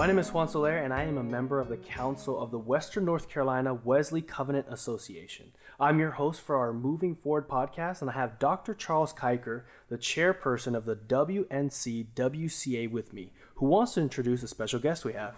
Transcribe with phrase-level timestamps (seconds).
[0.00, 2.58] My name is Juan Soler, and I am a member of the Council of the
[2.58, 5.52] Western North Carolina Wesley Covenant Association.
[5.78, 8.72] I'm your host for our Moving Forward podcast, and I have Dr.
[8.72, 14.48] Charles Kiker, the chairperson of the WNC WCA, with me, who wants to introduce a
[14.48, 15.34] special guest we have.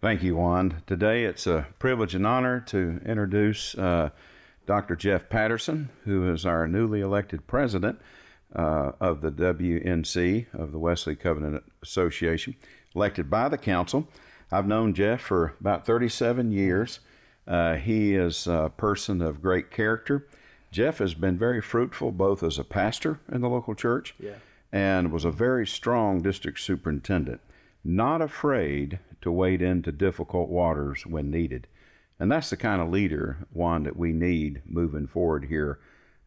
[0.00, 0.82] Thank you, Juan.
[0.88, 4.10] Today it's a privilege and honor to introduce uh,
[4.66, 4.96] Dr.
[4.96, 8.00] Jeff Patterson, who is our newly elected president
[8.56, 12.56] uh, of the WNC, of the Wesley Covenant Association
[12.94, 14.08] elected by the council.
[14.50, 17.00] I've known Jeff for about 37 years.
[17.46, 20.26] Uh, he is a person of great character.
[20.70, 24.34] Jeff has been very fruitful both as a pastor in the local church Yeah.
[24.70, 27.40] and was a very strong district superintendent,
[27.84, 31.66] not afraid to wade into difficult waters when needed.
[32.18, 35.78] And that's the kind of leader, Juan, that we need moving forward here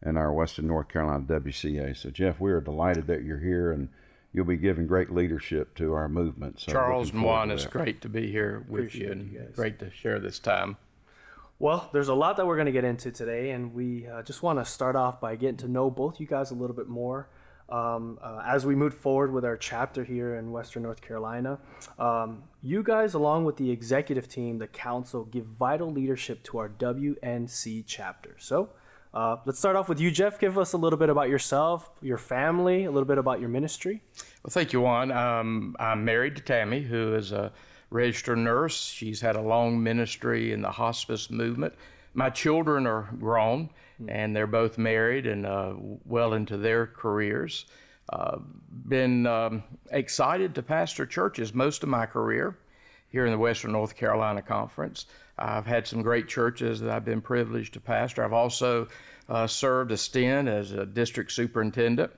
[0.04, 1.96] in our Western North Carolina WCA.
[1.96, 3.88] So, Jeff, we are delighted that you're here and
[4.36, 6.60] you'll be giving great leadership to our movement.
[6.60, 9.48] So Charles looking and Juan, it's great to be here with Appreciate you and you
[9.54, 10.76] great to share this time.
[11.58, 14.42] Well, there's a lot that we're going to get into today, and we uh, just
[14.42, 17.30] want to start off by getting to know both you guys a little bit more.
[17.70, 21.58] Um, uh, as we move forward with our chapter here in Western North Carolina,
[21.98, 26.68] um, you guys, along with the executive team, the council, give vital leadership to our
[26.68, 28.36] WNC chapter.
[28.38, 28.68] So,
[29.16, 30.38] uh, let's start off with you, Jeff.
[30.38, 34.02] Give us a little bit about yourself, your family, a little bit about your ministry.
[34.44, 35.10] Well, thank you, Juan.
[35.10, 37.50] Um, I'm married to Tammy, who is a
[37.88, 38.78] registered nurse.
[38.78, 41.72] She's had a long ministry in the hospice movement.
[42.12, 43.70] My children are grown,
[44.06, 45.72] and they're both married and uh,
[46.04, 47.64] well into their careers.
[48.10, 48.36] Uh,
[48.86, 52.58] been um, excited to pastor churches most of my career
[53.08, 55.06] here in the Western North Carolina Conference.
[55.38, 58.24] I've had some great churches that I've been privileged to pastor.
[58.24, 58.88] I've also
[59.28, 62.10] uh, served a stint as a district superintendent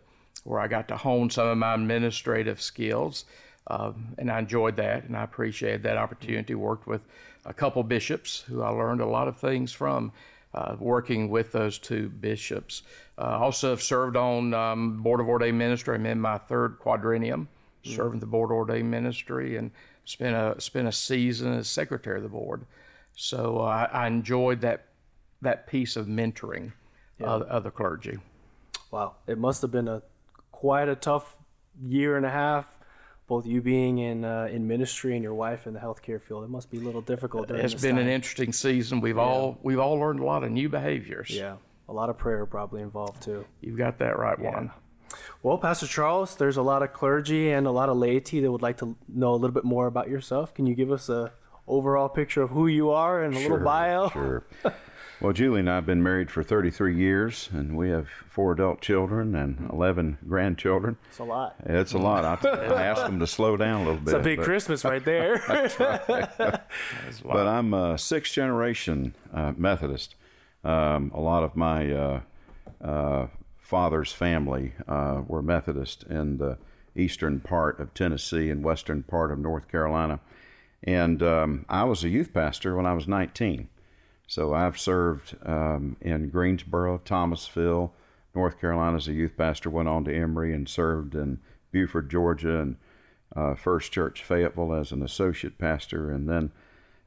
[0.44, 3.24] where I got to hone some of my administrative skills.
[3.66, 6.54] Um, and I enjoyed that, and I appreciated that opportunity.
[6.54, 7.02] Worked with
[7.44, 10.12] a couple bishops who I learned a lot of things from,
[10.54, 12.82] uh, working with those two bishops.
[13.18, 15.96] Uh, also have served on um, Board of Ordained Ministry.
[15.96, 17.46] I'm in my third quadrennium,
[17.82, 19.70] serving the Board of Ordained Ministry, and
[20.04, 22.64] spent a spent a season as secretary of the board.
[23.20, 24.86] So uh, I, enjoyed that
[25.42, 26.70] that piece of mentoring
[27.20, 28.16] of, of the clergy.
[28.92, 30.02] Wow, it must have been a
[30.52, 31.36] quite a tough
[31.84, 32.78] year and a half.
[33.26, 36.48] Both you being in uh, in ministry and your wife in the healthcare field, it
[36.48, 37.48] must be a little difficult.
[37.48, 38.04] During It's been time.
[38.04, 39.00] an interesting season.
[39.00, 41.28] We've all we've all learned a lot of new behaviors.
[41.28, 41.56] yeah,
[41.88, 43.44] a lot of prayer probably involved too.
[43.60, 44.70] You've got that right, Juan.
[45.42, 48.62] Well, Pastor Charles, there's a lot of clergy and a lot of laity that would
[48.62, 50.54] like to know a little bit more about yourself.
[50.54, 51.32] Can you give us a
[51.68, 54.08] overall picture of who you are and a little bio?
[54.10, 54.44] Sure.
[55.20, 58.80] well, Julie and I have been married for 33 years, and we have four adult
[58.80, 60.96] children and 11 grandchildren.
[61.08, 61.56] It's a lot.
[61.64, 62.24] It's a lot.
[62.44, 64.14] I, I asked them to slow down a little bit.
[64.14, 65.42] It's a big but- Christmas right there.
[67.24, 70.14] But I'm a sixth generation uh, Methodist.
[70.64, 72.20] Um, a lot of my uh,
[72.82, 73.26] uh,
[73.58, 76.58] father's family uh, were Methodist in the
[76.96, 80.20] eastern part of Tennessee and western part of North Carolina.
[80.82, 83.68] And um, I was a youth pastor when I was 19.
[84.26, 87.94] So I've served um, in Greensboro, Thomasville,
[88.34, 91.40] North Carolina as a youth pastor, went on to Emory and served in
[91.72, 92.76] Buford, Georgia, and
[93.34, 96.52] uh, First Church Fayetteville as an associate pastor, and then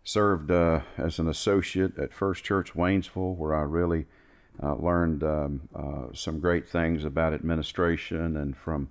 [0.03, 4.08] served uh, as an associate at First Church Waynesville, where I really
[4.62, 8.90] uh, learned um, uh, some great things about administration and from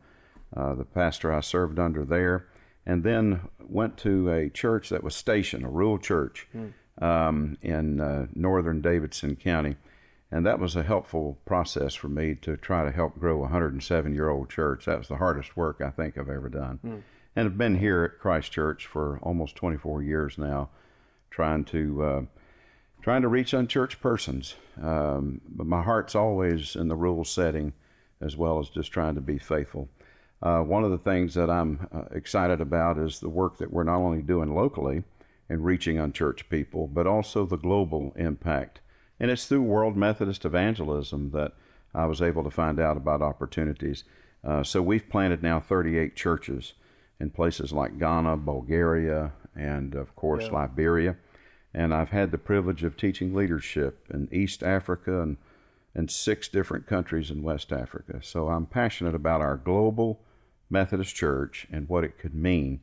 [0.57, 2.47] uh, the pastor I served under there.
[2.91, 6.49] And then went to a church that was stationed, a rural church
[7.01, 9.77] um, in uh, northern Davidson County.
[10.33, 14.13] And that was a helpful process for me to try to help grow a 107
[14.13, 14.87] year old church.
[14.87, 16.81] That was the hardest work I think I've ever done.
[17.37, 20.71] And I've been here at Christ Church for almost 24 years now,
[21.31, 22.23] trying to uh,
[23.03, 24.57] trying to reach unchurched persons.
[24.83, 27.73] Um, but my heart's always in the rural setting,
[28.21, 29.89] as well as just trying to be faithful.
[30.43, 33.85] Uh, one of the things that I'm uh, excited about is the work that we're
[33.85, 35.05] not only doing locally
[35.49, 38.81] and reaching unchurched people, but also the global impact.
[39.19, 41.53] And it's through World Methodist Evangelism that
[41.95, 44.05] I was able to find out about opportunities.
[44.43, 46.73] Uh, so we've planted now 38 churches
[47.19, 51.17] in places like Ghana, Bulgaria, and of course Liberia.
[51.75, 55.37] And I've had the privilege of teaching leadership in East Africa and,
[55.95, 58.21] and six different countries in West Africa.
[58.23, 60.21] So I'm passionate about our global
[60.71, 62.81] Methodist Church and what it could mean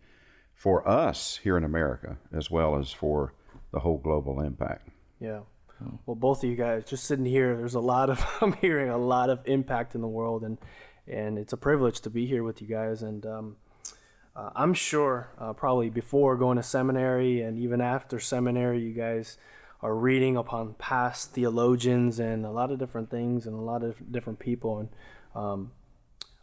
[0.54, 3.34] for us here in America as well as for
[3.72, 4.89] the whole global impact.
[5.19, 5.42] Yeah.
[6.06, 8.98] Well, both of you guys just sitting here, there's a lot of I'm hearing a
[8.98, 10.57] lot of impact in the world, and
[11.07, 13.01] and it's a privilege to be here with you guys.
[13.04, 13.56] And um,
[14.36, 19.38] uh, I'm sure uh, probably before going to seminary and even after seminary, you guys
[19.81, 24.12] are reading upon past theologians and a lot of different things and a lot of
[24.12, 24.80] different people.
[24.80, 24.90] And
[25.36, 25.72] um,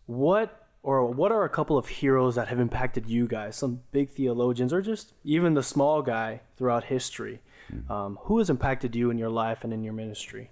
[0.06, 3.56] what or what are a couple of heroes that have impacted you guys?
[3.56, 7.40] Some big theologians, or just even the small guy throughout history.
[7.72, 7.90] Mm-hmm.
[7.90, 10.50] Um, who has impacted you in your life and in your ministry?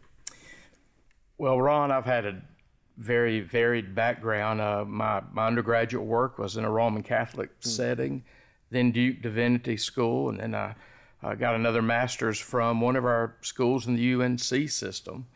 [1.36, 2.40] Well, Ron, I've had a
[2.96, 4.62] very varied background.
[4.62, 7.68] Uh, my, my undergraduate work was in a Roman Catholic mm-hmm.
[7.68, 8.24] setting,
[8.70, 10.74] then Duke Divinity School, and then I,
[11.22, 15.26] I, got another master's from one of our schools in the UNC system,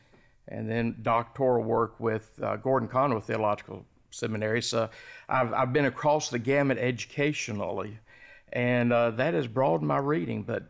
[0.48, 3.84] and then doctoral work with uh, Gordon Conwell Theological
[4.16, 4.62] Seminary.
[4.62, 4.88] So
[5.28, 7.98] I've, I've been across the gamut educationally,
[8.52, 10.42] and uh, that has broadened my reading.
[10.42, 10.64] But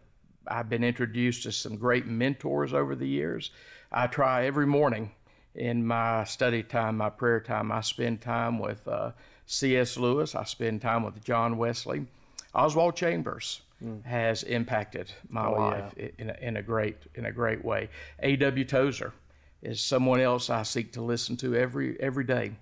[0.47, 3.51] I've been introduced to some great mentors over the years.
[3.91, 5.13] I try every morning
[5.57, 9.13] in my study time, my prayer time, I spend time with uh,
[9.47, 9.97] C.S.
[9.97, 12.07] Lewis, I spend time with John Wesley.
[12.55, 14.05] Oswald Chambers mm.
[14.05, 16.09] has impacted my oh, life yeah.
[16.19, 17.89] in, a, in, a, great in a great way.
[18.21, 18.65] A.W.
[18.65, 19.13] Tozer
[19.63, 22.53] is someone else I seek to listen to every every day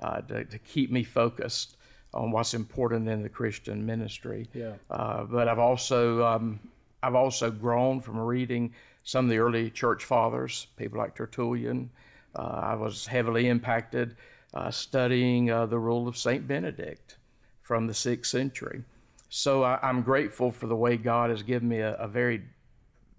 [0.00, 1.76] uh, to, to, keep me focused
[2.14, 4.48] on what's important in the Christian ministry.
[4.54, 4.74] Yeah.
[4.90, 6.60] Uh, but I've also um,
[7.02, 8.72] I've also grown from reading
[9.04, 11.90] some of the early church fathers, people like Tertullian.
[12.36, 14.16] Uh, I was heavily impacted
[14.54, 17.16] uh, studying uh, the rule of Saint Benedict
[17.60, 18.82] from the sixth century.
[19.28, 22.42] So I, am grateful for the way God has given me a, a very,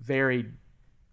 [0.01, 0.45] very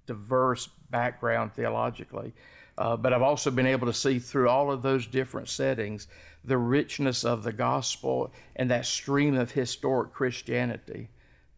[0.07, 2.33] diverse background theologically.
[2.79, 6.07] Uh, but I've also been able to see through all of those different settings
[6.45, 11.09] the richness of the gospel and that stream of historic Christianity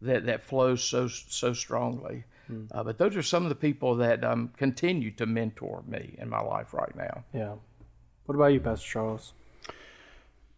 [0.01, 2.23] that, that flows so so strongly.
[2.51, 2.67] Mm.
[2.71, 6.27] Uh, but those are some of the people that um, continue to mentor me in
[6.27, 7.23] my life right now.
[7.33, 7.53] Yeah.
[8.25, 9.33] What about you, Pastor Charles?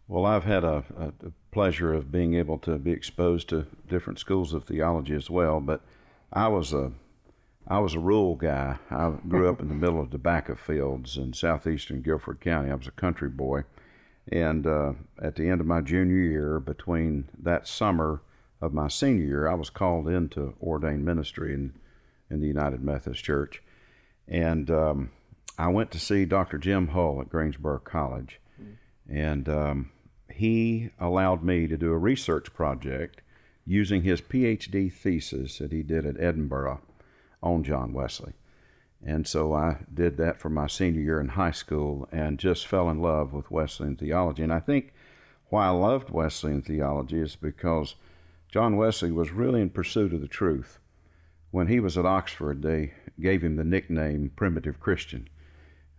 [0.07, 4.19] Well, I've had a, a, a pleasure of being able to be exposed to different
[4.19, 5.81] schools of theology as well, but
[6.31, 6.91] I was a
[7.67, 8.77] I was a rural guy.
[8.91, 12.69] I grew up in the middle of tobacco fields in southeastern Guilford County.
[12.69, 13.63] I was a country boy.
[14.29, 18.21] And uh, at the end of my junior year, between that summer
[18.61, 21.73] of my senior year, I was called into ordained ministry in,
[22.29, 23.63] in the United Methodist Church.
[24.27, 25.11] And um,
[25.57, 26.57] I went to see Dr.
[26.57, 28.39] Jim Hull at Greensboro College.
[29.09, 29.91] And um,
[30.29, 33.21] he allowed me to do a research project
[33.65, 36.81] using his PhD thesis that he did at Edinburgh
[37.43, 38.33] on John Wesley.
[39.05, 42.89] And so I did that for my senior year in high school and just fell
[42.89, 44.41] in love with Wesleyan theology.
[44.43, 44.93] And I think
[45.49, 47.95] why I loved Wesleyan theology is because
[48.47, 50.79] John Wesley was really in pursuit of the truth.
[51.51, 55.27] When he was at Oxford, they gave him the nickname Primitive Christian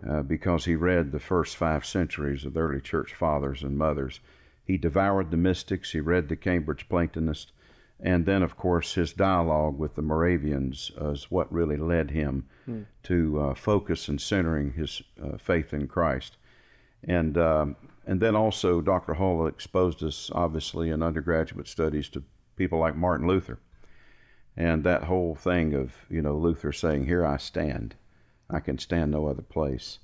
[0.09, 4.21] uh, because he read the first five centuries of the early church fathers and mothers.
[4.65, 7.53] He devoured the mystics, he read the Cambridge Platonists,
[8.01, 12.83] and then, of course, his dialogue with the Moravians is what really led him hmm.
[13.05, 16.37] to uh, focus and centering his uh, faith in Christ.
[17.03, 17.77] And um,
[18.07, 19.15] and then also, Dr.
[19.15, 22.23] Hull exposed us, obviously, in undergraduate studies to
[22.57, 23.59] people like Martin Luther,
[24.57, 27.95] and that whole thing of you know Luther saying, "Here I stand,
[28.51, 29.99] I can stand no other place,"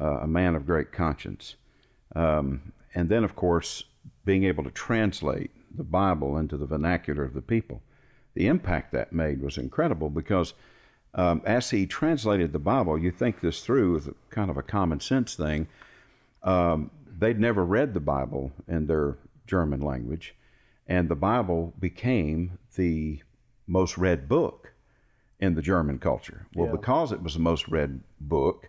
[0.00, 1.56] uh, a man of great conscience.
[2.14, 3.84] Um, and then, of course,
[4.24, 7.82] being able to translate the Bible into the vernacular of the people.
[8.34, 10.54] The impact that made was incredible because
[11.14, 15.00] um, as he translated the Bible, you think this through as kind of a common
[15.00, 15.66] sense thing.
[16.42, 19.16] Um, they'd never read the Bible in their
[19.46, 20.34] German language,
[20.86, 23.22] and the Bible became the
[23.66, 24.74] most read book
[25.40, 26.46] in the German culture.
[26.54, 26.72] Well, yeah.
[26.72, 28.68] because it was the most read book,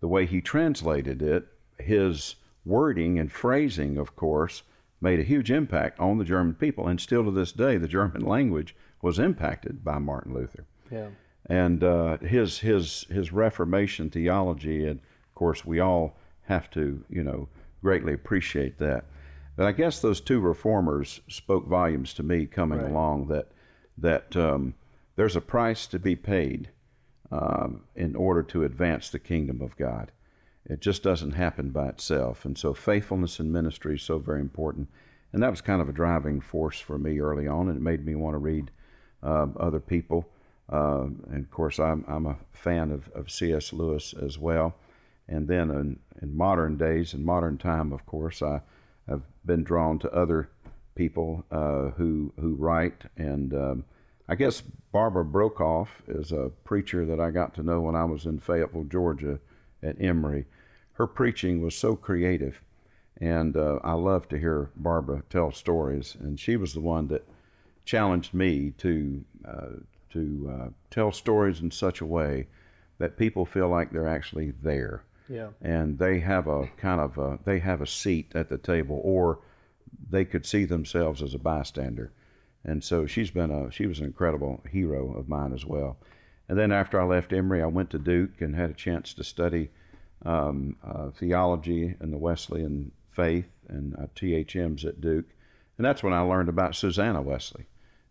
[0.00, 1.46] the way he translated it,
[1.78, 4.62] his wording and phrasing, of course,
[5.00, 8.22] made a huge impact on the German people, and still to this day, the German
[8.22, 10.64] language was impacted by Martin Luther.
[10.90, 11.08] Yeah.
[11.46, 17.22] And uh, his his his Reformation theology, and of course, we all have to you
[17.22, 17.48] know
[17.82, 19.04] greatly appreciate that.
[19.56, 22.90] But I guess those two reformers spoke volumes to me coming right.
[22.90, 23.52] along that
[23.96, 24.74] that um,
[25.16, 26.70] there's a price to be paid
[27.30, 30.12] um, in order to advance the kingdom of God.
[30.68, 32.44] It just doesn't happen by itself.
[32.44, 34.88] And so faithfulness in ministry is so very important.
[35.32, 38.04] And that was kind of a driving force for me early on, and it made
[38.04, 38.70] me want to read
[39.22, 40.28] uh, other people.
[40.70, 43.72] Uh, and of course, I'm, I'm a fan of, of C.S.
[43.72, 44.74] Lewis as well.
[45.26, 48.60] And then in, in modern days, in modern time, of course, I
[49.08, 50.50] have been drawn to other
[50.94, 53.02] people uh, who who write.
[53.16, 53.84] And um,
[54.28, 58.26] I guess Barbara Brokhoff is a preacher that I got to know when I was
[58.26, 59.38] in Fayetteville, Georgia,
[59.82, 60.46] at Emory
[60.98, 62.60] her preaching was so creative
[63.20, 67.26] And uh, I love to hear Barbara tell stories, and she was the one that
[67.84, 72.46] challenged me to uh, to uh, tell stories in such a way
[72.98, 75.04] that people feel like they're actually there.
[75.28, 75.48] Yeah.
[75.60, 79.40] And they have a kind of a, they have a seat at the table, or
[80.10, 82.12] they could see themselves as a bystander.
[82.64, 85.98] And so she's been a she was an incredible hero of mine as well.
[86.48, 89.24] And then after I left Emory, I went to Duke and had a chance to
[89.24, 89.70] study
[90.24, 95.26] um, uh, theology and the Wesleyan faith and uh, THMs at Duke.
[95.76, 97.66] And that's when I learned about Susanna Wesley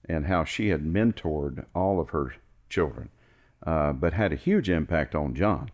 [0.08, 2.34] and how she had mentored all of her
[2.70, 3.10] children,
[3.66, 5.72] uh, but had a huge impact on John.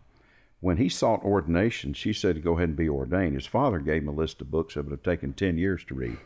[0.60, 3.34] When he sought ordination, she said to go ahead and be ordained.
[3.34, 5.94] His father gave him a list of books that would have taken 10 years to
[5.94, 6.16] read,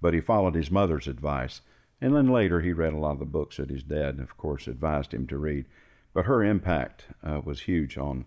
[0.00, 1.62] but he followed his mother's advice.
[2.00, 4.68] And then later, he read a lot of the books that his dad, of course,
[4.68, 5.64] advised him to read.
[6.12, 8.26] But her impact uh, was huge on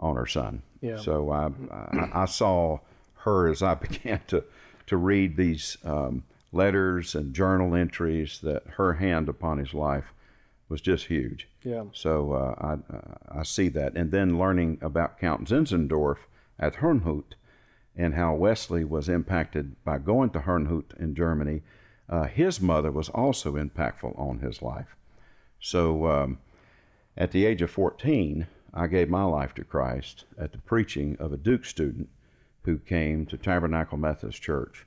[0.00, 0.62] on her son.
[0.80, 0.98] Yeah.
[0.98, 2.78] So I, I, I saw
[3.16, 4.44] her as I began to
[4.86, 10.14] to read these um, letters and journal entries that her hand upon his life
[10.68, 11.46] was just huge.
[11.62, 11.84] Yeah.
[11.92, 16.18] So uh, I uh, I see that, and then learning about Count Zinzendorf
[16.58, 17.34] at Herrnhut,
[17.96, 21.62] and how Wesley was impacted by going to Herrnhut in Germany.
[22.08, 24.96] Uh, his mother was also impactful on his life.
[25.60, 26.38] So um,
[27.16, 31.32] at the age of 14, I gave my life to Christ at the preaching of
[31.32, 32.08] a Duke student
[32.62, 34.86] who came to Tabernacle Methodist Church.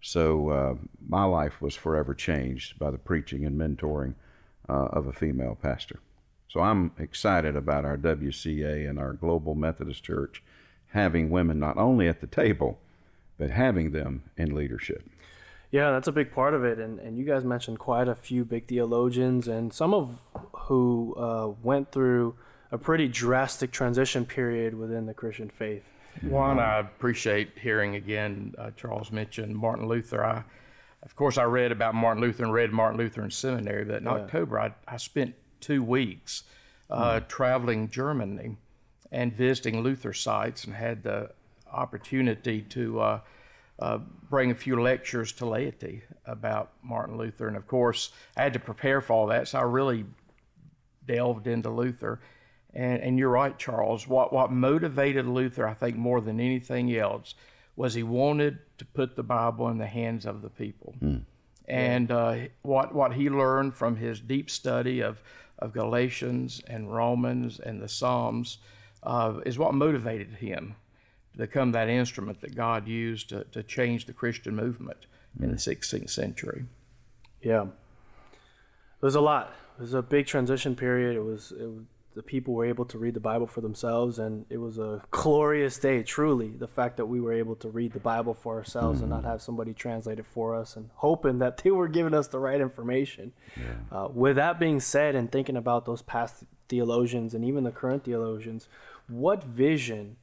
[0.00, 0.74] So uh,
[1.08, 4.14] my life was forever changed by the preaching and mentoring
[4.68, 6.00] uh, of a female pastor.
[6.48, 10.42] So I'm excited about our WCA and our Global Methodist Church
[10.88, 12.78] having women not only at the table,
[13.38, 15.08] but having them in leadership.
[15.70, 16.78] Yeah, that's a big part of it.
[16.78, 20.20] And, and you guys mentioned quite a few big theologians, and some of
[20.52, 22.36] who uh, went through
[22.72, 25.84] a pretty drastic transition period within the Christian faith.
[26.22, 30.24] Juan, I appreciate hearing again uh, Charles mention Martin Luther.
[30.24, 30.42] I,
[31.02, 34.04] of course, I read about Martin Luther and read Martin Luther in seminary, but in
[34.04, 34.12] yeah.
[34.12, 36.44] October I, I spent two weeks
[36.90, 37.28] uh, mm.
[37.28, 38.56] traveling Germany
[39.12, 41.30] and visiting Luther sites and had the
[41.70, 43.20] opportunity to uh,
[43.78, 43.98] uh,
[44.30, 47.48] bring a few lectures to laity about Martin Luther.
[47.48, 50.04] And of course, I had to prepare for all that, so I really
[51.06, 52.20] delved into Luther.
[52.76, 54.06] And, and you're right, Charles.
[54.06, 57.34] What, what motivated Luther, I think, more than anything else,
[57.74, 60.94] was he wanted to put the Bible in the hands of the people.
[61.02, 61.22] Mm.
[61.66, 65.22] And uh, what, what he learned from his deep study of,
[65.58, 68.58] of Galatians and Romans and the Psalms
[69.02, 70.76] uh, is what motivated him
[71.32, 75.06] to become that instrument that God used to, to change the Christian movement
[75.38, 75.44] mm.
[75.44, 76.66] in the 16th century.
[77.40, 77.66] Yeah.
[79.00, 79.54] There's a lot.
[79.78, 81.16] It was a big transition period.
[81.16, 81.84] It was, it was
[82.16, 85.78] the people were able to read the Bible for themselves, and it was a glorious
[85.78, 86.48] day, truly.
[86.48, 89.12] The fact that we were able to read the Bible for ourselves mm-hmm.
[89.12, 89.30] and not mm.
[89.30, 92.60] have somebody translate it for us, and hoping that they were giving us the right
[92.60, 93.34] information.
[93.54, 93.96] Yeah.
[93.96, 98.04] Uh, with that being said, and thinking about those past theologians and even the current
[98.04, 98.66] theologians,
[99.08, 100.16] what vision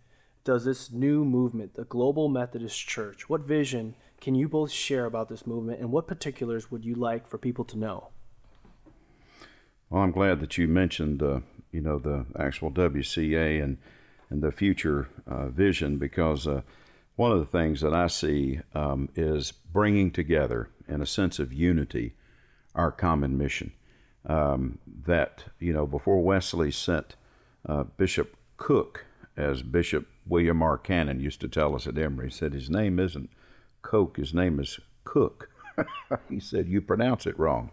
[0.43, 5.29] does this new movement, the Global Methodist Church, what vision can you both share about
[5.29, 8.09] this movement, and what particulars would you like for people to know?
[9.91, 11.41] Well, I'm glad that you mentioned uh,
[11.73, 13.77] you know the actual WCA and
[14.29, 16.61] and the future uh, vision because uh,
[17.15, 21.53] one of the things that I see um, is bringing together in a sense of
[21.53, 22.15] unity
[22.73, 23.73] our common mission.
[24.25, 27.15] Um, that you know before Wesley sent
[27.67, 30.77] uh, Bishop Cook, as Bishop William R.
[30.77, 33.29] Cannon used to tell us at Emory, said his name isn't
[33.81, 35.49] Coke, his name is Cook.
[36.29, 37.71] he said you pronounce it wrong.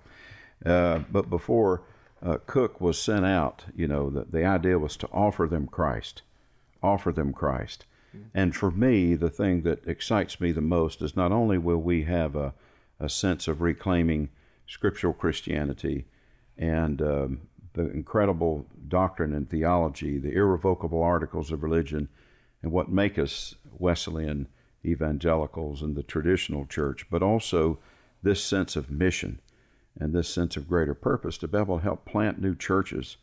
[0.64, 1.83] Uh, but before
[2.22, 6.22] uh, Cook was sent out, you know, the, the idea was to offer them Christ,
[6.82, 7.86] offer them Christ.
[8.14, 8.26] Mm-hmm.
[8.34, 12.04] And for me, the thing that excites me the most is not only will we
[12.04, 12.52] have a,
[12.98, 14.28] a sense of reclaiming
[14.66, 16.04] scriptural Christianity
[16.58, 17.40] and um,
[17.72, 22.08] the incredible doctrine and theology, the irrevocable articles of religion,
[22.62, 24.46] and what make us Wesleyan
[24.84, 27.78] evangelicals and the traditional church, but also
[28.22, 29.40] this sense of mission
[30.00, 33.16] and this sense of greater purpose to be able to help plant new churches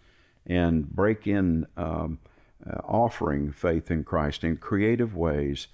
[0.46, 2.20] and break in um,
[2.66, 5.68] uh, offering faith in Christ in creative ways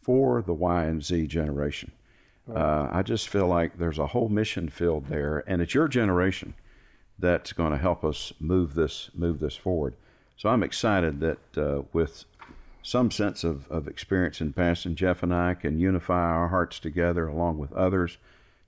[0.00, 1.92] for the Y and Z generation.
[2.46, 2.60] Right.
[2.60, 6.54] Uh, I just feel like there's a whole mission field there, and it's your generation
[7.18, 9.94] that's going to help us move this move this forward.
[10.36, 12.24] So I'm excited that uh, with
[12.82, 17.26] some sense of, of experience in passing, Jeff and I can unify our hearts together
[17.26, 18.18] along with others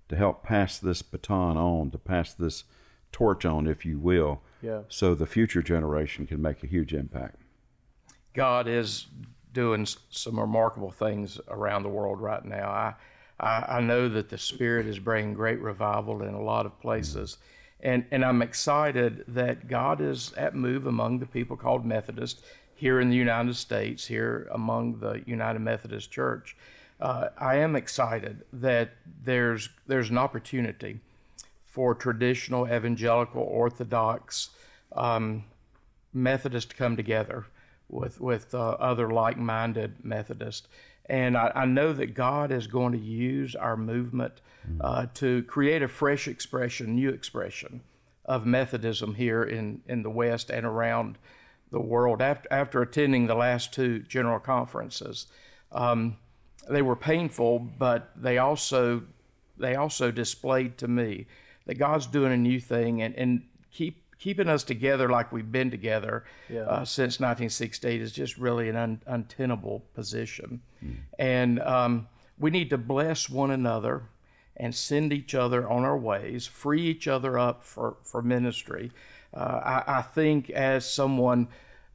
[0.08, 2.64] to help pass this baton on, to pass this
[3.12, 4.80] torch on, if you will, yeah.
[4.88, 7.36] so the future generation can make a huge impact.
[8.34, 9.06] God is
[9.52, 12.68] doing some remarkable things around the world right now.
[12.68, 12.94] I,
[13.40, 17.38] I, I know that the Spirit is bringing great revival in a lot of places.
[17.80, 23.00] And, and I'm excited that God is at move among the people called Methodist here
[23.00, 26.56] in the United States, here among the United Methodist Church.
[27.00, 28.90] Uh, I am excited that
[29.23, 31.00] there's there's an opportunity
[31.64, 34.50] for traditional evangelical Orthodox
[34.93, 35.45] um,
[36.12, 37.47] Methodists to come together
[37.88, 40.67] with with uh, other like-minded Methodists
[41.09, 44.40] and I, I, know that God is going to use our movement
[44.81, 47.81] uh, to create a fresh expression, new expression
[48.26, 51.17] of Methodism here in, in the West and around
[51.71, 52.21] the world.
[52.21, 55.26] After, after attending the last two general conferences,
[55.73, 56.19] um,
[56.68, 59.02] they were painful, but they also
[59.56, 61.26] they also displayed to me
[61.66, 65.70] that God's doing a new thing and, and keep keeping us together like we've been
[65.70, 66.62] together yeah.
[66.62, 70.60] uh, since 1968 is just really an un- untenable position.
[70.84, 70.96] Mm.
[71.18, 72.08] And um,
[72.38, 74.02] we need to bless one another
[74.56, 78.90] and send each other on our ways, free each other up for, for ministry.
[79.32, 81.46] Uh, I, I, think as someone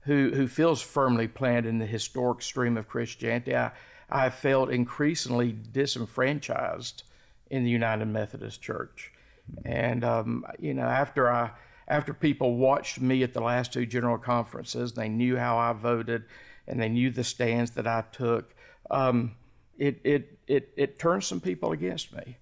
[0.02, 3.72] who, who feels firmly planted in the historic stream of Christianity, I,
[4.14, 7.04] I felt increasingly disenfranchised
[7.50, 9.12] in the United Methodist Church.
[9.66, 11.52] And, um, you know, after I
[11.88, 16.24] after people watched me at the last two general conferences, they knew how I voted
[16.68, 18.56] and they knew the stands that I took.
[18.90, 19.36] Um,
[19.78, 22.38] it, it, it, it turned some people against me.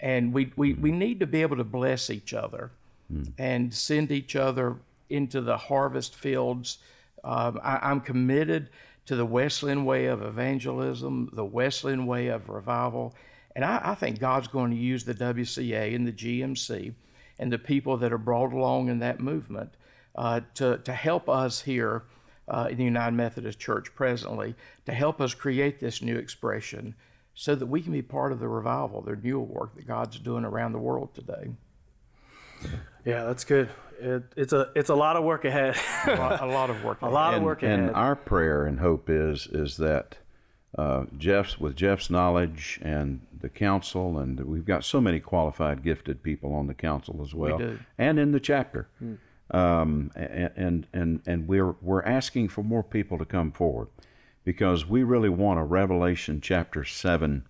[0.00, 2.70] And we, we, we need to be able to bless each other
[3.12, 3.30] mm.
[3.38, 4.76] and send each other
[5.10, 6.78] into the harvest fields.
[7.22, 8.70] Um, I, I'm committed
[9.06, 13.14] to the Wesleyan way of evangelism, the Wesleyan way of revival.
[13.54, 16.92] And I, I think God's going to use the WCA and the GMC
[17.38, 19.70] and the people that are brought along in that movement
[20.16, 22.04] uh, to, to help us here
[22.48, 24.54] uh, in the United Methodist Church presently,
[24.86, 26.94] to help us create this new expression
[27.34, 30.44] so that we can be part of the revival, the renewal work that God's doing
[30.44, 31.50] around the world today.
[33.04, 33.68] Yeah, that's good.
[34.00, 35.76] It, it's a it's a lot of work ahead.
[36.06, 36.98] a, lot, a, lot, of work.
[37.02, 37.78] a lot of work ahead.
[37.78, 40.18] And our prayer and hope is is that
[40.76, 46.22] uh, Jeff's with Jeff's knowledge and the council, and we've got so many qualified, gifted
[46.22, 48.88] people on the council as well, and in the chapter.
[48.98, 49.14] Hmm.
[49.48, 53.88] Um, and and and we're we're asking for more people to come forward
[54.44, 57.46] because we really want a Revelation chapter seven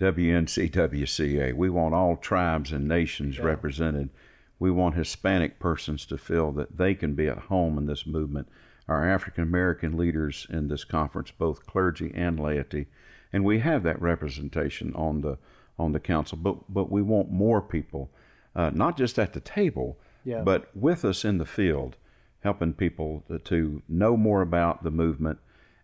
[0.00, 1.54] WNCWCA.
[1.54, 3.44] We want all tribes and nations yeah.
[3.44, 4.10] represented.
[4.60, 8.46] We want Hispanic persons to feel that they can be at home in this movement.
[8.86, 12.86] Our African American leaders in this conference, both clergy and laity,
[13.32, 15.38] and we have that representation on the
[15.78, 16.36] on the council.
[16.36, 18.10] But but we want more people,
[18.54, 20.42] uh, not just at the table, yeah.
[20.42, 21.96] but with us in the field,
[22.40, 25.38] helping people to, to know more about the movement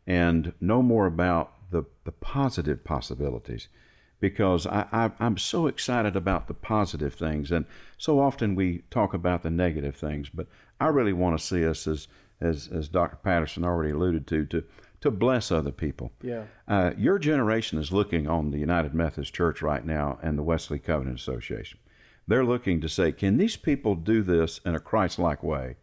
[0.06, 3.68] and know more about the the positive possibilities.
[4.18, 7.66] Because I, I, I'm so excited about the positive things, and
[7.98, 10.30] so often we talk about the negative things.
[10.32, 10.46] But
[10.80, 12.08] I really want to see us as
[12.40, 13.16] as as Dr.
[13.16, 14.64] Patterson already alluded to, to
[15.00, 16.12] to bless other people.
[16.22, 16.44] Yeah.
[16.66, 20.78] Uh, your generation is looking on the United Methodist Church right now and the Wesley
[20.78, 21.78] Covenant Association.
[22.26, 25.76] They're looking to say, can these people do this in a Christ like way?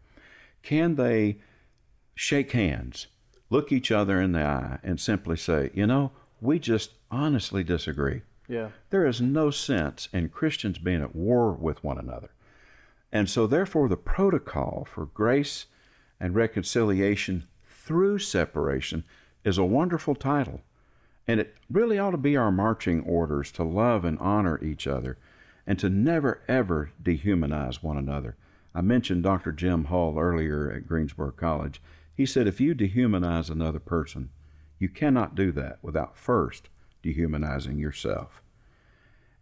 [0.62, 1.38] Can they
[2.14, 3.06] shake hands,
[3.50, 6.12] look each other in the eye, and simply say, you know,
[6.44, 8.22] we just honestly disagree?
[8.48, 8.68] Yeah.
[8.90, 12.30] There is no sense in Christians being at war with one another.
[13.10, 15.66] And so, therefore, the protocol for grace
[16.20, 19.04] and reconciliation through separation
[19.44, 20.60] is a wonderful title.
[21.26, 25.16] And it really ought to be our marching orders to love and honor each other
[25.66, 28.36] and to never, ever dehumanize one another.
[28.74, 29.52] I mentioned Dr.
[29.52, 31.80] Jim Hall earlier at Greensboro College.
[32.14, 34.30] He said if you dehumanize another person,
[34.78, 36.68] you cannot do that without first
[37.02, 38.42] dehumanizing yourself.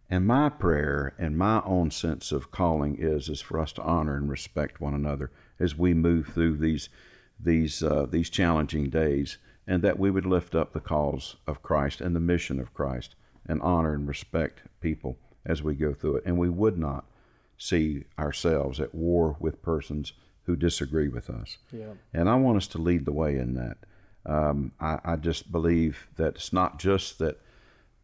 [0.09, 4.15] And my prayer and my own sense of calling is is for us to honor
[4.15, 6.89] and respect one another as we move through these
[7.39, 12.01] these uh, these challenging days, and that we would lift up the cause of Christ
[12.01, 13.15] and the mission of Christ,
[13.45, 17.05] and honor and respect people as we go through it, and we would not
[17.57, 20.13] see ourselves at war with persons
[20.45, 21.57] who disagree with us.
[21.71, 21.93] Yeah.
[22.13, 23.77] And I want us to lead the way in that.
[24.25, 27.39] Um, I, I just believe that it's not just that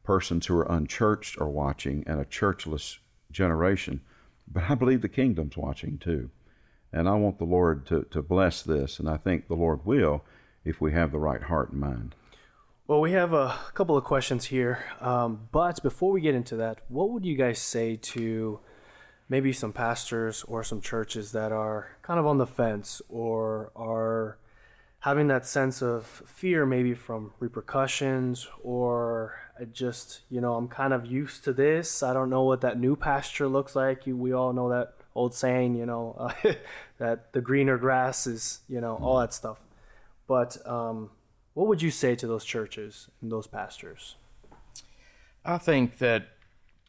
[0.04, 2.98] persons who are unchurched are watching and a churchless
[3.32, 4.02] generation,
[4.52, 6.30] but I believe the kingdom's watching too.
[6.92, 10.24] And I want the Lord to, to bless this, and I think the Lord will
[10.66, 12.16] if we have the right heart and mind.
[12.88, 16.80] Well, we have a couple of questions here, um, but before we get into that,
[16.88, 18.60] what would you guys say to
[19.30, 24.40] maybe some pastors or some churches that are kind of on the fence or are
[25.02, 29.40] having that sense of fear maybe from repercussions or
[29.74, 32.02] just you know i'm kind of used to this.
[32.04, 34.08] I don't know what that new pasture looks like.
[34.08, 36.54] You, we all know that old saying you know uh,
[36.98, 39.58] that the greener grass is you know all that stuff.
[40.28, 41.10] But um,
[41.54, 44.16] what would you say to those churches and those pastors?
[45.44, 46.28] I think that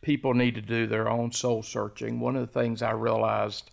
[0.03, 2.21] people need to do their own soul searching.
[2.21, 3.71] One of the things i realized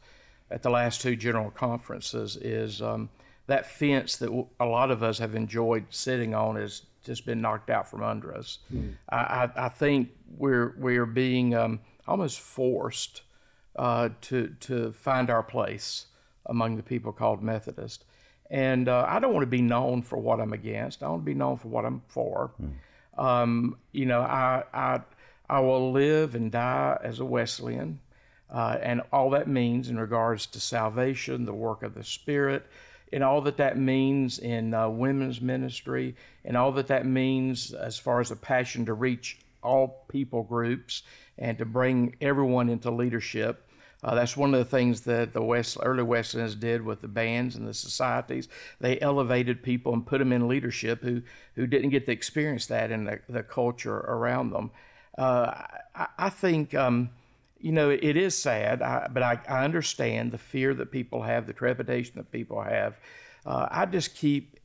[0.50, 3.10] at the last two general conferences is um,
[3.48, 7.70] that fence that a lot of us have enjoyed sitting on has just been knocked
[7.70, 8.60] out from under us.
[8.74, 8.94] Mm.
[9.10, 13.22] I, I, think we're we're being um, almost forced
[13.78, 16.08] uh, to to find our place
[16.48, 18.04] among the people called Methodist.
[18.50, 21.04] And uh, I don't want to be known for what I'm against.
[21.04, 22.52] I want to be known for what I'm for.
[22.62, 23.22] Mm.
[23.22, 25.02] Um, you know, I, I
[25.50, 28.00] I will live and die as a Wesleyan,
[28.54, 32.66] uh, and all that means in regards to salvation, the work of the Spirit,
[33.14, 36.16] and all that that means in uh, women's ministry,
[36.46, 41.04] and all that that means as far as a passion to reach all people groups
[41.38, 43.64] and to bring everyone into leadership.
[44.04, 47.56] Uh, that's one of the things that the West, early Wesleyans did with the bands
[47.56, 48.48] and the societies.
[48.80, 51.24] They elevated people and put them in leadership who,
[51.56, 54.72] who didn't get to experience that in the, the culture around them.
[55.18, 55.52] Uh,
[55.96, 57.10] I, I, think um,
[57.60, 61.48] you know, it is sad, I, but I, I, understand the fear that people have,
[61.48, 62.96] the trepidation that people have.
[63.46, 64.60] Uh, I just keep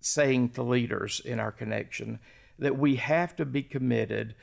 [0.00, 2.18] saying to leaders in our connection
[2.58, 4.34] that we have to be committed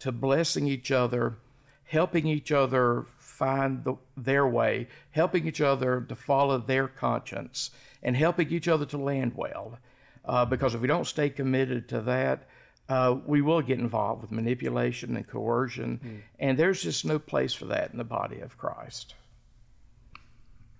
[0.00, 1.36] to blessing each other,
[1.84, 7.70] helping each other find the, their way, helping each other to follow their conscience,
[8.02, 9.78] and helping each other to land well.
[10.24, 12.48] Uh, because if we don't stay committed to that,
[12.88, 16.20] uh, we will get involved with manipulation and coercion, mm.
[16.38, 19.14] and there's just no place for that in the body of Christ.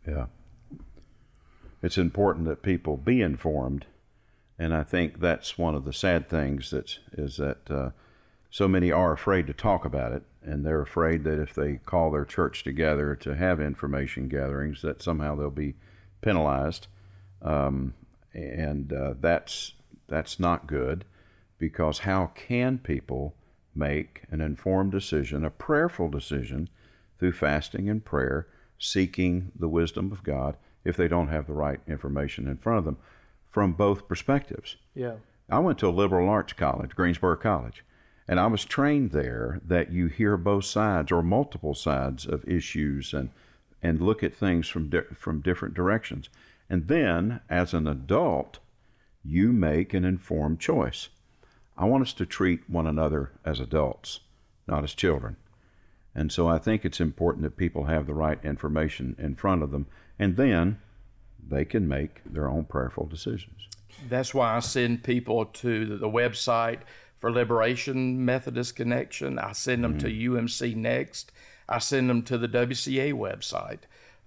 [0.06, 0.26] Yeah.
[1.82, 3.84] It's important that people be informed,
[4.58, 7.90] and I think that's one of the sad things that is that uh,
[8.50, 12.10] so many are afraid to talk about it, and they're afraid that if they call
[12.10, 15.74] their church together to have information gatherings, that somehow they'll be
[16.22, 16.86] penalized,
[17.42, 17.92] um,
[18.32, 19.74] and uh, that's
[20.08, 21.04] that's not good
[21.58, 23.34] because how can people
[23.74, 26.68] make an informed decision, a prayerful decision,
[27.18, 28.46] through fasting and prayer,
[28.78, 32.84] seeking the wisdom of God if they don't have the right information in front of
[32.84, 32.98] them
[33.48, 34.76] from both perspectives?
[34.94, 35.14] Yeah.
[35.50, 37.84] I went to a liberal arts college, Greensboro College,
[38.28, 43.14] and I was trained there that you hear both sides or multiple sides of issues
[43.14, 43.30] and
[43.80, 46.28] and look at things from di- from different directions.
[46.68, 48.58] And then as an adult,
[49.24, 51.08] you make an informed choice.
[51.78, 54.20] I want us to treat one another as adults,
[54.66, 55.36] not as children.
[56.12, 59.70] And so I think it's important that people have the right information in front of
[59.70, 59.86] them,
[60.18, 60.80] and then
[61.48, 63.68] they can make their own prayerful decisions.
[64.08, 66.80] That's why I send people to the website
[67.20, 69.38] for Liberation Methodist Connection.
[69.38, 70.08] I send them mm-hmm.
[70.08, 71.30] to UMC Next.
[71.68, 73.80] I send them to the WCA website.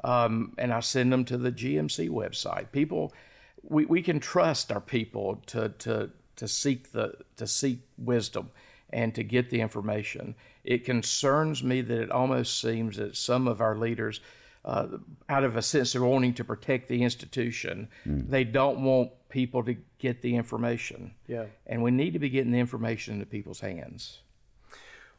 [0.03, 2.71] Um, and I send them to the GMC website.
[2.71, 3.13] People,
[3.61, 6.09] we, we can trust our people to, to,
[6.41, 8.49] to seek the to seek wisdom
[8.91, 10.33] and to get the information.
[10.63, 14.21] It concerns me that it almost seems that some of our leaders,
[14.65, 14.87] uh,
[15.29, 18.27] out of a sense of wanting to protect the institution, mm.
[18.27, 21.13] they don't want people to get the information.
[21.27, 21.45] Yeah.
[21.67, 24.21] And we need to be getting the information into people's hands.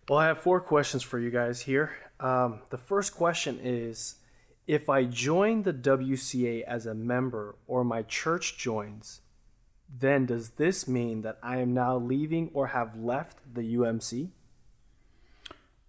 [0.08, 1.92] Well, I have four questions for you guys here.
[2.18, 4.16] Um, the first question is
[4.66, 9.20] if I join the WCA as a member or my church joins,
[9.98, 14.30] then does this mean that I am now leaving or have left the UMC?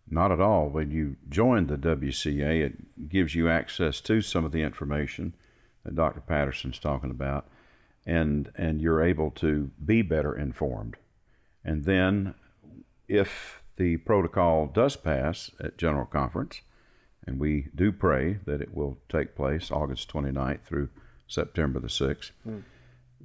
[0.09, 0.67] Not at all.
[0.67, 5.33] When you join the WCA, it gives you access to some of the information
[5.83, 6.21] that Dr.
[6.21, 7.47] Patterson's talking about,
[8.05, 10.97] and and you're able to be better informed.
[11.63, 12.35] And then,
[13.07, 16.61] if the protocol does pass at General Conference,
[17.25, 20.89] and we do pray that it will take place August 29th through
[21.27, 22.31] September the 6th.
[22.47, 22.63] Mm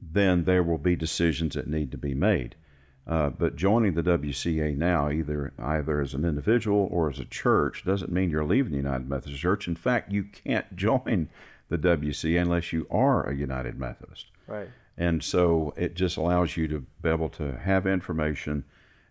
[0.01, 2.55] then there will be decisions that need to be made.
[3.07, 7.83] Uh, but joining the WCA now, either either as an individual or as a church,
[7.85, 9.67] doesn't mean you're leaving the United Methodist Church.
[9.67, 11.31] In fact, you can't join
[11.71, 14.27] the WCA unless you are a United Methodist.
[14.47, 14.69] Right.
[14.97, 18.65] And so it just allows you to be able to have information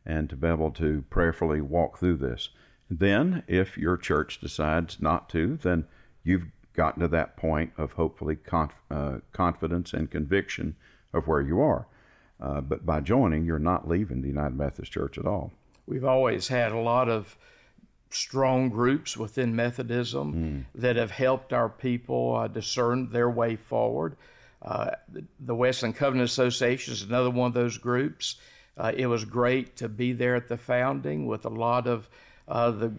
[0.06, 2.50] and to be able to prayerfully walk through this.
[2.89, 5.86] Then, if your church decides not to, then
[6.23, 6.45] you've
[6.78, 10.76] gotten to that point of hopefully conf- uh, confidence and conviction
[11.13, 11.88] of where you are.
[12.40, 15.52] Uh, but by joining, you're not leaving the United Methodist Church at all.
[15.88, 17.36] We've always had a lot of
[18.12, 20.82] strong groups within Methodism mm.
[20.82, 24.16] that have helped our people uh, discern their way forward.
[24.62, 24.92] Uh,
[25.40, 28.36] the, Wesleyan Covenant Association is another one of those groups.
[28.78, 32.08] Uh, it was great to be there at the founding with a lot of
[32.48, 32.94] uh, the,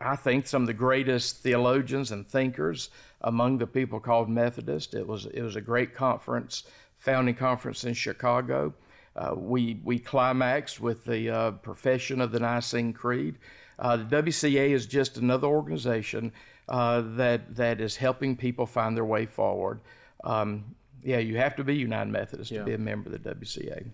[0.00, 2.90] I think, some of the greatest theologians and thinkers
[3.22, 4.94] among the people called Methodist.
[4.94, 6.64] It was it was a great conference,
[6.98, 8.74] founding conference in Chicago.
[9.16, 13.36] Uh, we we climaxed with the uh, profession of the Nicene Creed.
[13.78, 16.32] Uh, the WCA is just another organization
[16.68, 19.80] uh, that that is helping people find their way forward.
[20.22, 20.64] Um,
[21.02, 22.60] yeah, you have to be United Methodist yeah.
[22.60, 23.86] to be a member of the WCA.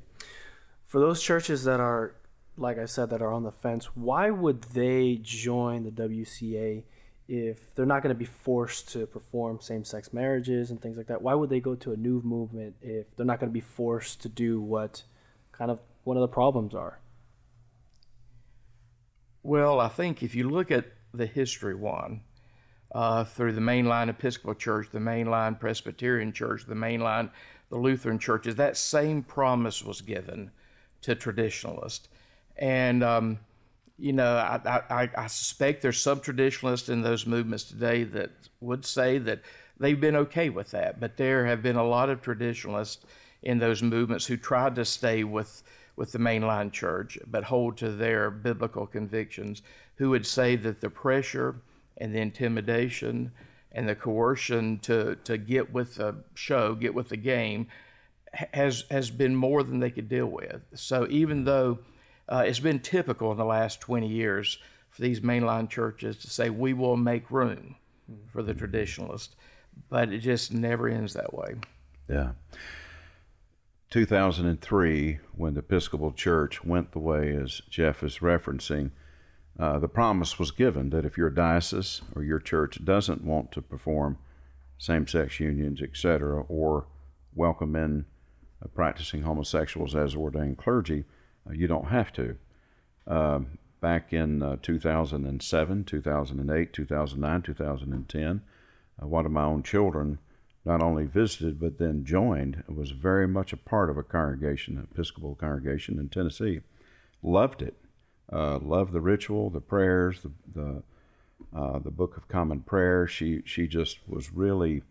[0.87, 2.15] For those churches that are,
[2.57, 6.85] like I said, that are on the fence, why would they join the WCA
[7.29, 11.23] if they're not going to be forced to perform same-sex marriages and things like that?
[11.23, 14.23] Why would they go to a new movement if they're not going to be forced
[14.23, 15.03] to do what
[15.53, 16.99] kind of Juan of the problems are?
[19.43, 22.23] Well, I think if you look at the history one,
[22.93, 27.31] uh, through the mainline Episcopal Church, the mainline Presbyterian Church, the mainline
[27.71, 30.51] the Lutheran churches, that same promise was given
[31.03, 32.09] to traditionalists.
[32.61, 33.39] And, um,
[33.99, 38.85] you know, I, I, I, suspect there's some traditionalists in those movements today that would
[38.85, 39.41] say that
[39.79, 41.01] they've been okay with that.
[41.01, 43.05] But there have been a lot of traditionalists
[43.43, 45.63] in those movements who tried to stay with,
[45.97, 49.63] with the mainline church, but hold to their biblical convictions,
[49.97, 51.57] who would say that the pressure
[51.97, 53.33] and the intimidation
[53.73, 57.67] and the coercion to, to get with the show, get with the game,
[58.55, 60.63] has has been more than they could deal with.
[60.75, 61.79] So even though
[62.31, 64.59] uh, it's been typical in the last 20 years
[64.91, 67.77] for these mainline churches to say we will make room
[68.33, 69.31] for the traditionalist,
[69.89, 71.55] but it just never ends that way.
[72.09, 72.33] Yeah.
[73.91, 78.93] 2003, when the Episcopal Church went the way as Jeff is referencing,
[79.59, 83.61] uh, the promise was given that if your diocese or your church doesn't want to
[83.61, 84.17] perform
[84.79, 86.87] same sex unions, etc., or
[87.35, 88.07] welcome in
[88.63, 91.05] uh, practicing homosexuals as ordained clergy,
[91.53, 92.37] you don't have to.
[93.07, 98.43] Um, back in uh, 2007, 2008, 2009, 2010,
[99.03, 100.19] uh, one of my own children
[100.65, 104.87] not only visited but then joined, was very much a part of a congregation, an
[104.93, 106.61] Episcopal congregation in Tennessee.
[107.23, 107.75] Loved it
[108.33, 110.83] uh, loved the ritual, the prayers, the the,
[111.57, 113.07] uh, the Book of Common Prayer.
[113.07, 114.83] She she just was really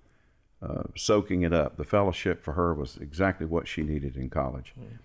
[0.62, 1.78] uh, soaking it up.
[1.78, 4.74] The fellowship for her was exactly what she needed in college.
[4.80, 5.00] Mm.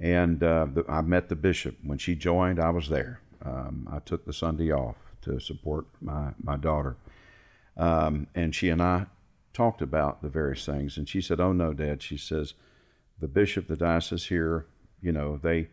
[0.00, 2.58] And uh, the, I met the bishop when she joined.
[2.58, 3.20] I was there.
[3.44, 6.96] Um, I took the Sunday off to support my my daughter,
[7.76, 9.06] um, and she and I
[9.52, 10.96] talked about the various things.
[10.96, 12.54] And she said, "Oh no, Dad," she says,
[13.20, 14.66] "the bishop, the diocese here,
[15.00, 15.68] you know, they."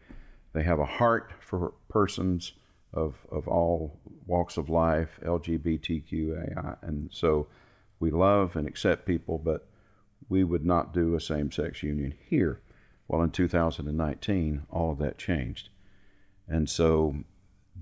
[0.54, 2.54] They have a heart for persons
[2.94, 6.78] of, of all walks of life, LGBTQAI.
[6.82, 7.48] And so
[8.00, 9.68] we love and accept people, but
[10.30, 12.62] we would not do a same sex union here.
[13.12, 15.68] Well, in 2019, all of that changed.
[16.48, 17.14] And so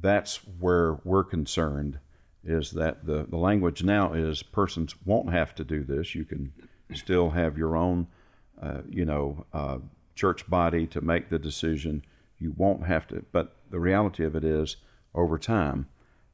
[0.01, 1.99] that's where we're concerned
[2.43, 6.15] is that the, the language now is persons won't have to do this.
[6.15, 6.51] You can
[6.95, 8.07] still have your own,
[8.59, 9.77] uh, you know, uh,
[10.15, 12.03] church body to make the decision
[12.39, 13.23] you won't have to.
[13.31, 14.77] But the reality of it is,
[15.13, 15.89] over time,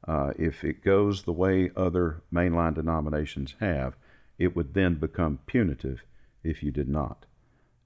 [0.07, 3.97] uh, if it goes the way other mainline denominations have,
[4.37, 6.05] it would then become punitive
[6.45, 7.25] if you did not.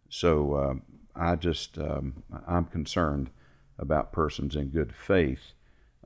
[0.10, 0.74] So uh,
[1.16, 3.30] I just um, I'm concerned
[3.78, 5.54] about persons in good faith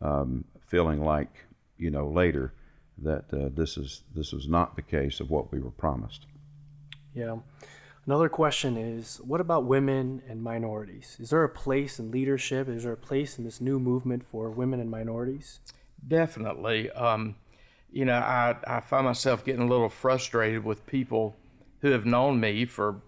[0.01, 1.45] um, feeling like
[1.77, 2.53] you know later
[2.97, 6.25] that uh, this is this is not the case of what we were promised.
[7.13, 7.37] Yeah.
[8.05, 11.17] Another question is what about women and minorities?
[11.19, 12.67] Is there a place in leadership?
[12.67, 15.61] Is there a place in this new movement for women and minorities?
[16.05, 16.91] Definitely.
[16.91, 17.35] Um,
[17.91, 21.35] you know, I, I find myself getting a little frustrated with people
[21.79, 23.01] who have known me for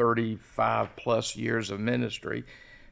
[0.00, 2.42] 35 plus years of ministry,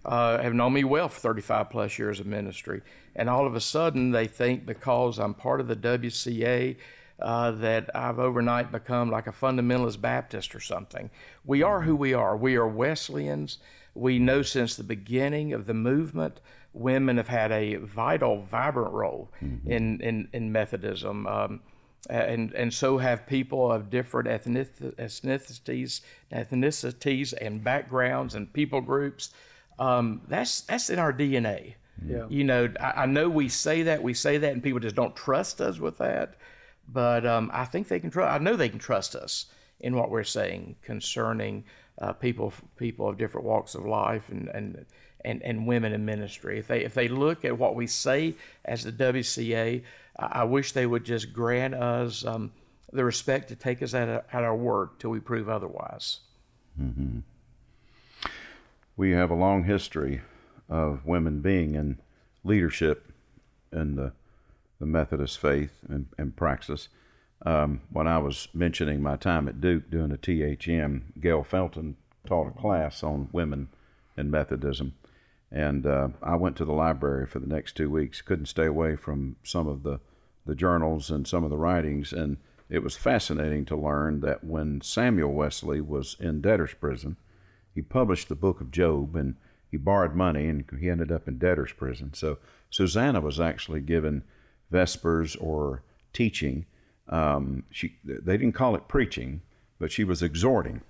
[0.05, 2.83] uh, have known me well for 35 plus years of ministry.
[3.17, 6.77] And all of a sudden, they think because I'm part of the WCA,
[7.21, 11.11] uh, that I've overnight become like a fundamentalist Baptist or something.
[11.47, 12.37] We are who we are.
[12.37, 13.59] We are Wesleyans.
[13.95, 16.41] We know since the beginning of the movement,
[16.75, 19.69] women have had a vital, vibrant role mm-hmm.
[19.69, 21.27] in, in, in Methodism.
[21.27, 21.61] Um,
[22.09, 26.01] and and so have people of different ethnicities,
[26.33, 29.31] ethnicities and backgrounds and people groups.
[29.79, 31.75] Um, that's that's in our DNA.
[32.07, 32.27] Yeah.
[32.29, 35.17] You know, I, I, know we say that we say that, and people just don't
[35.17, 36.35] trust us with that.
[36.89, 38.33] But um, I think they can trust.
[38.33, 39.47] I know they can trust us
[39.81, 41.65] in what we're saying concerning
[42.01, 44.87] uh, people people of different walks of life and, and
[45.25, 46.59] and and women in ministry.
[46.59, 48.35] If they if they look at what we say
[48.65, 49.83] as the WCA,
[50.19, 52.53] I, wish they would just grant us um,
[52.93, 56.21] the respect to take us at, at our word till we prove otherwise.
[56.81, 57.19] Mm-hmm.
[58.97, 60.23] We have a long history
[60.69, 61.99] of women being in
[62.45, 63.13] leadership
[63.73, 64.13] in the,
[64.81, 66.89] the Methodist faith and, and praxis.
[67.47, 72.49] Um, when I was mentioning my time at Duke doing a THM, Gayle Felton taught
[72.49, 73.69] a class on women
[74.17, 74.95] in Methodism.
[75.51, 78.21] And uh, I went to the library for the next two weeks.
[78.21, 80.01] Couldn't stay away from some of the,
[80.45, 82.13] the journals and some of the writings.
[82.13, 82.37] And
[82.69, 87.17] it was fascinating to learn that when Samuel Wesley was in debtor's prison,
[87.75, 89.37] he published the book of Job and
[89.71, 92.13] he borrowed money and he ended up in debtor's prison.
[92.13, 92.39] So
[92.71, 94.25] Susanna was actually given
[94.71, 95.83] vespers or
[96.13, 96.67] teaching.
[97.09, 99.41] Um, she, they didn't call it preaching,
[99.79, 100.83] but she was exhorting.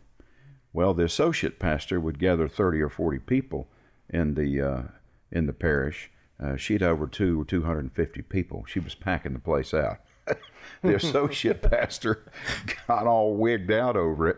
[0.73, 3.68] Well, the associate pastor would gather 30 or 40 people
[4.11, 4.83] in the uh,
[5.31, 6.11] in the parish.
[6.40, 8.64] Uh, she had over two or 250 people.
[8.66, 9.99] She was packing the place out.
[10.83, 12.25] the associate pastor
[12.87, 14.37] got all wigged out over it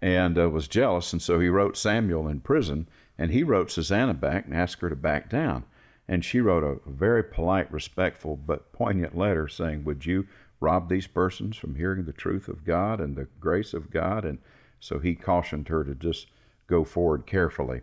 [0.00, 4.14] and uh, was jealous, and so he wrote Samuel in prison, and he wrote Susanna
[4.14, 5.64] back and asked her to back down.
[6.06, 10.26] And she wrote a very polite, respectful, but poignant letter saying, Would you
[10.60, 14.24] rob these persons from hearing the truth of God and the grace of God?
[14.24, 14.38] And
[14.80, 16.28] so he cautioned her to just
[16.66, 17.82] go forward carefully.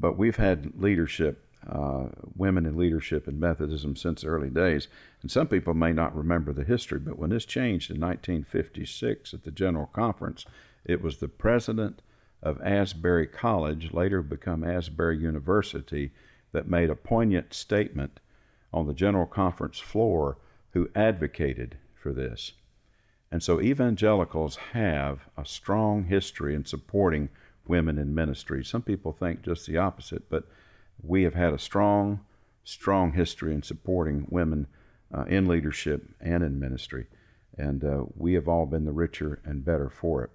[0.00, 4.88] But we've had leadership, uh, women in leadership in Methodism since early days.
[5.20, 9.44] And some people may not remember the history, but when this changed in 1956 at
[9.44, 10.46] the General Conference,
[10.86, 12.00] it was the president
[12.42, 16.12] of Asbury College, later become Asbury University,
[16.52, 18.20] that made a poignant statement
[18.72, 20.38] on the General Conference floor
[20.72, 22.52] who advocated for this.
[23.30, 27.28] And so evangelicals have a strong history in supporting
[27.70, 28.64] women in ministry.
[28.64, 30.44] Some people think just the opposite, but
[31.00, 32.20] we have had a strong,
[32.64, 34.66] strong history in supporting women
[35.14, 37.06] uh, in leadership and in ministry.
[37.56, 40.30] And uh, we have all been the richer and better for it.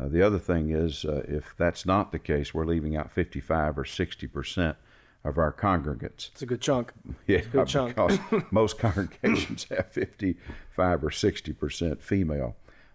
[0.00, 3.78] Uh, the other thing is, uh, if that's not the case, we're leaving out 55
[3.78, 4.76] or 60 percent
[5.24, 6.30] of our congregants.
[6.30, 6.92] It's a good chunk.
[7.26, 7.96] Yeah, good chunk.
[7.96, 8.20] because
[8.52, 12.54] most congregations have 55 or 60 percent female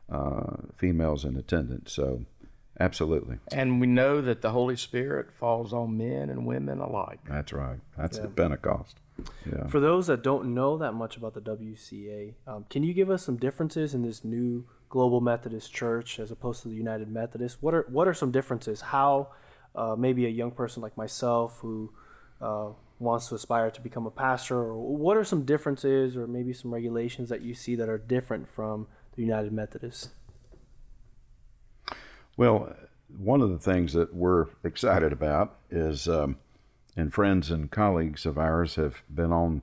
[0.09, 1.91] uh, females in attendance.
[1.91, 2.25] So
[2.79, 3.37] Absolutely.
[3.51, 7.19] And we know that the Holy Spirit falls on men and women alike.
[7.27, 7.79] That's right.
[7.97, 8.23] That's yeah.
[8.23, 8.97] the Pentecost.
[9.45, 9.67] Yeah.
[9.67, 13.23] For those that don't know that much about the WCA, um, can you give us
[13.23, 17.57] some differences in this new Global Methodist Church as opposed to the United Methodist?
[17.61, 18.81] What are what are some differences?
[18.81, 19.29] How
[19.75, 21.91] uh, maybe a young person like myself who
[22.41, 26.53] uh, wants to aspire to become a pastor, or what are some differences, or maybe
[26.53, 30.09] some regulations that you see that are different from the United Methodist?
[32.35, 32.75] Well,
[33.15, 36.37] one of the things that we're excited about is, um,
[36.95, 39.61] and friends and colleagues of ours have been on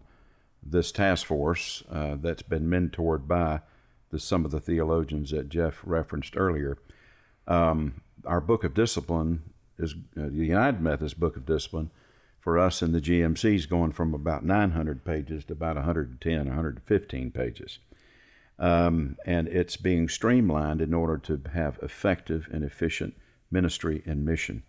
[0.63, 3.61] this task force uh, that's been mentored by
[4.11, 6.79] the, some of the theologians that Jeff referenced earlier.
[7.49, 9.43] Um, our book of discipline
[9.79, 11.91] is uh, the United Methodist Book of Discipline
[12.39, 17.31] for us in the GMC is going from about 900 pages to about 110, 115
[17.31, 17.79] pages.
[18.61, 23.15] Um, and it's being streamlined in order to have effective and efficient
[23.51, 24.63] ministry and mission.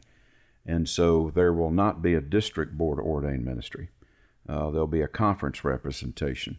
[0.66, 3.90] And so there will not be a district board ordained ministry.
[4.48, 6.58] Uh, there'll be a conference representation.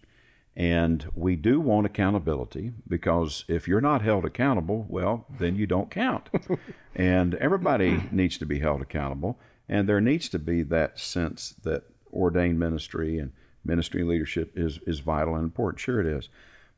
[0.55, 5.91] And we do want accountability because if you're not held accountable, well, then you don't
[5.91, 6.29] count.
[6.95, 9.39] and everybody needs to be held accountable.
[9.69, 13.33] And there needs to be that sense that ordained ministry and
[13.65, 15.81] ministry leadership is, is vital and important.
[15.81, 16.29] Sure, it is.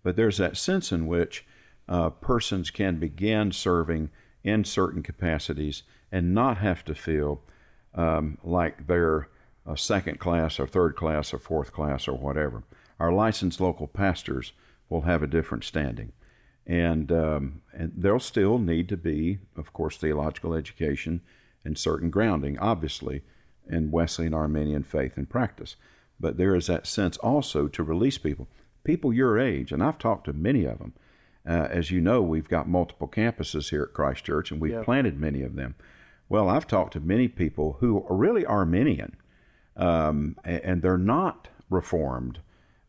[0.04, 1.44] But there's that sense in which
[1.88, 4.10] uh, persons can begin serving
[4.44, 7.42] in certain capacities and not have to feel
[7.94, 9.28] um, like they're
[9.66, 12.62] a second class or third class or fourth class or whatever.
[13.00, 14.52] Our licensed local pastors
[14.88, 16.12] will have a different standing.
[16.66, 21.22] And, um, and there'll still need to be, of course, theological education
[21.64, 23.22] and certain grounding, obviously,
[23.68, 25.76] in Wesleyan Arminian faith and practice.
[26.20, 28.48] But there is that sense also to release people
[28.84, 30.92] people your age, and I've talked to many of them.
[31.46, 34.84] Uh, as you know, we've got multiple campuses here at Christ Church, and we've yep.
[34.84, 35.74] planted many of them.
[36.28, 39.16] Well, I've talked to many people who are really Arminian,
[39.76, 42.40] um, and they're not Reformed,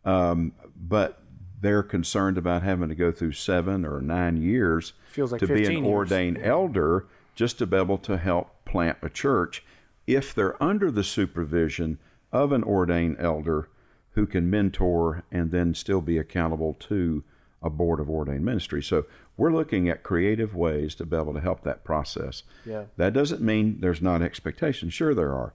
[0.03, 1.21] um, but
[1.61, 5.71] they're concerned about having to go through seven or nine years like to be an
[5.71, 5.85] years.
[5.85, 9.63] ordained elder just to be able to help plant a church
[10.05, 11.97] if they're under the supervision
[12.31, 13.69] of an ordained elder
[14.15, 17.23] who can mentor and then still be accountable to
[17.61, 18.81] a board of ordained ministry.
[18.81, 19.05] So
[19.37, 22.43] we're looking at creative ways to be able to help that process.
[22.65, 22.85] Yeah.
[22.97, 24.93] That doesn't mean there's not expectations.
[24.93, 25.53] Sure, there are.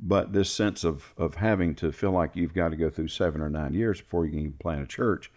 [0.00, 3.40] But this sense of, of having to feel like you've got to go through seven
[3.40, 5.30] or nine years before you can even plant a church,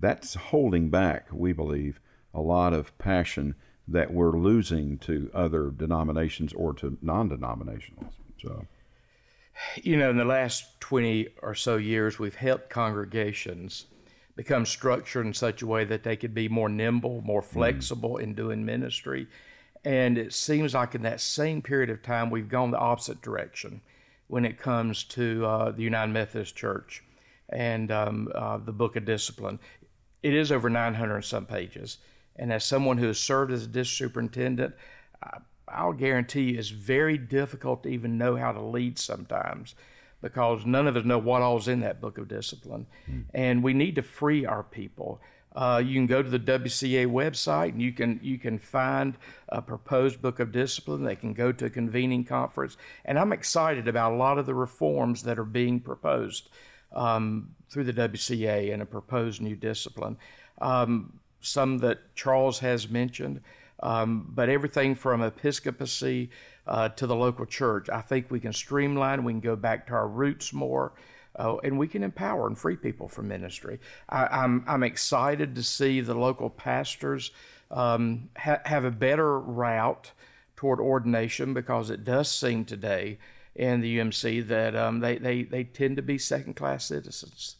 [0.00, 2.00] that's holding back, we believe,
[2.34, 3.54] a lot of passion
[3.86, 8.12] that we're losing to other denominations or to non-denominationals.
[8.42, 8.66] So,
[9.82, 13.86] you know, in the last 20 or so years, we've helped congregations
[14.36, 17.58] become structured in such a way that they could be more nimble, more mm-hmm.
[17.58, 18.22] flexible mm.
[18.22, 19.26] in doing ministry.
[19.84, 23.80] And it seems like in that same period of time, we've gone the opposite direction
[24.28, 27.02] when it comes to uh, the United Methodist Church
[27.48, 29.58] and um, uh, the Book of Discipline.
[30.22, 31.98] It is over 900 and some pages.
[32.36, 34.74] And as someone who has served as a district superintendent,
[35.72, 39.74] I'll guarantee you it's very difficult to even know how to lead sometimes
[40.20, 42.86] because none of us know what all's in that book of discipline.
[43.10, 43.24] Mm.
[43.34, 45.20] And we need to free our people.
[45.54, 49.16] Uh, you can go to the WCA website and you can you can find
[49.48, 51.02] a proposed book of discipline.
[51.02, 54.54] They can go to a convening conference, and I'm excited about a lot of the
[54.54, 56.50] reforms that are being proposed
[56.92, 60.16] um, through the WCA and a proposed new discipline.
[60.60, 63.40] Um, some that Charles has mentioned,
[63.80, 66.30] um, but everything from episcopacy
[66.66, 69.24] uh, to the local church, I think we can streamline.
[69.24, 70.92] We can go back to our roots more.
[71.36, 73.78] Uh, and we can empower and free people from ministry.
[74.08, 77.30] I, am I'm, I'm excited to see the local pastors
[77.70, 80.10] um, ha- have a better route
[80.56, 83.18] toward ordination because it does seem today
[83.54, 87.56] in the UMC that um, they, they, they tend to be second class citizens.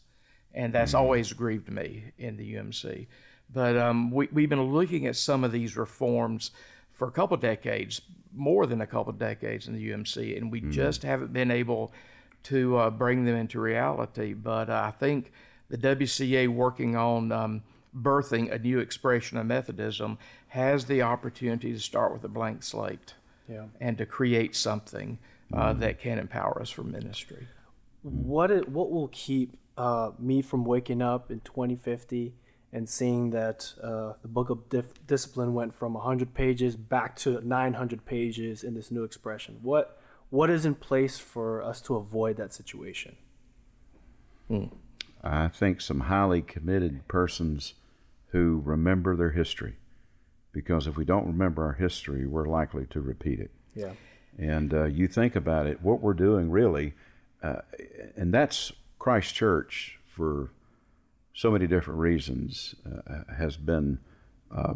[0.54, 1.00] And that's mm-hmm.
[1.02, 3.06] always grieved me in the UMC.
[3.52, 6.50] But um, we, we've been looking at some of these reforms
[6.92, 8.00] for a couple decades,
[8.34, 10.70] more than a couple decades in the UMC, and we mm-hmm.
[10.70, 11.92] just haven't been able
[12.44, 14.34] to uh, bring them into reality.
[14.34, 15.32] But uh, I think
[15.70, 17.62] the WCA working on um,
[17.96, 20.18] birthing a new expression of Methodism
[20.48, 23.14] has the opportunity to start with a blank slate
[23.48, 23.64] yeah.
[23.80, 25.18] and to create something
[25.52, 25.80] uh, mm-hmm.
[25.80, 27.46] that can empower us for ministry.
[28.02, 32.34] What it, what will keep uh, me from waking up in 2050
[32.72, 37.40] and seeing that uh, the book of Dif- discipline went from 100 pages back to
[37.40, 39.58] 900 pages in this new expression.
[39.62, 39.98] What
[40.30, 43.16] what is in place for us to avoid that situation?
[44.48, 44.64] Hmm.
[45.22, 47.74] i think some highly committed persons
[48.28, 49.76] who remember their history
[50.52, 53.50] because if we don't remember our history we're likely to repeat it.
[53.74, 53.92] Yeah.
[54.38, 56.94] And uh, you think about it what we're doing really
[57.42, 57.60] uh,
[58.16, 60.50] and that's christ church for
[61.38, 63.96] so many different reasons, uh, has been
[64.50, 64.74] uh,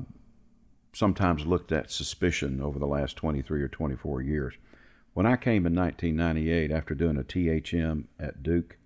[0.92, 4.54] sometimes looked at suspicion over the last 23 or 24 years.
[5.12, 8.76] When I came in 1998 after doing a THM at Duke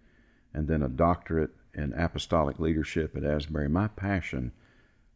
[0.54, 4.52] and then a doctorate in apostolic leadership at Asbury, my passion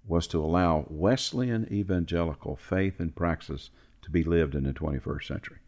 [0.07, 3.71] was to allow Wesleyan evangelical faith and praxis
[4.03, 5.59] to be lived in the 21st century.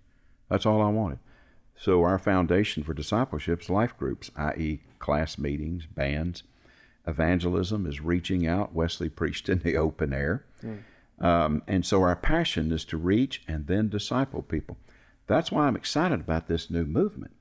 [0.50, 1.20] That's all I wanted.
[1.74, 6.42] So, our foundation for discipleship is life groups, i.e., class meetings, bands,
[7.06, 8.74] evangelism is reaching out.
[8.74, 10.44] Wesley preached in the open air.
[10.62, 10.78] Mm.
[11.20, 14.76] Um, and so our passion is to reach and then disciple people.
[15.26, 17.32] That's why I'm excited about this new movement.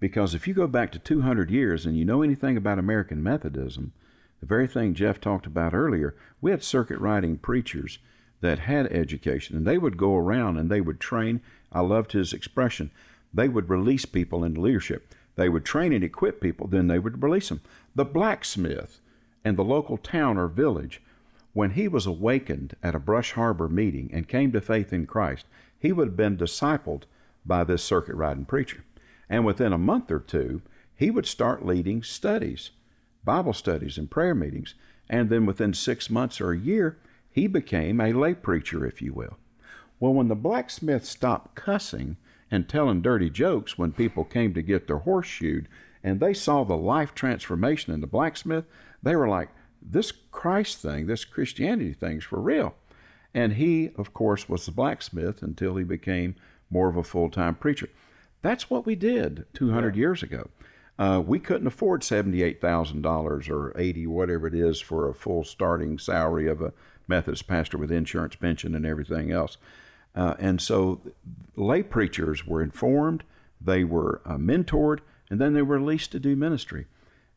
[0.00, 3.92] Because if you go back to 200 years and you know anything about American Methodism,
[4.40, 7.98] the very thing Jeff talked about earlier, we had circuit riding preachers
[8.40, 11.40] that had education, and they would go around and they would train.
[11.72, 12.90] I loved his expression.
[13.32, 15.14] They would release people into leadership.
[15.36, 17.60] They would train and equip people, then they would release them.
[17.94, 19.00] The blacksmith
[19.46, 21.00] and the local town or village,
[21.52, 25.46] when he was awakened at a Brush Arbor meeting and came to faith in Christ,
[25.78, 27.04] he would have been discipled
[27.46, 28.82] by this circuit riding preacher.
[29.30, 30.62] And within a month or two,
[30.96, 32.70] he would start leading studies,
[33.24, 34.74] Bible studies, and prayer meetings.
[35.08, 36.98] And then within six months or a year,
[37.30, 39.38] he became a lay preacher, if you will.
[40.00, 42.16] Well, when the blacksmith stopped cussing
[42.50, 45.68] and telling dirty jokes when people came to get their horse shoed,
[46.02, 48.64] and they saw the life transformation in the blacksmith,
[49.06, 49.50] they were like,
[49.80, 52.74] this Christ thing, this Christianity thing's for real.
[53.32, 56.34] And he, of course, was the blacksmith until he became
[56.70, 57.88] more of a full time preacher.
[58.42, 60.00] That's what we did 200 yeah.
[60.00, 60.48] years ago.
[60.98, 66.48] Uh, we couldn't afford $78,000 or 80 whatever it is for a full starting salary
[66.48, 66.72] of a
[67.06, 69.58] Methodist pastor with insurance, pension, and everything else.
[70.14, 71.00] Uh, and so
[71.54, 73.22] lay preachers were informed,
[73.60, 75.00] they were uh, mentored,
[75.30, 76.86] and then they were released to do ministry.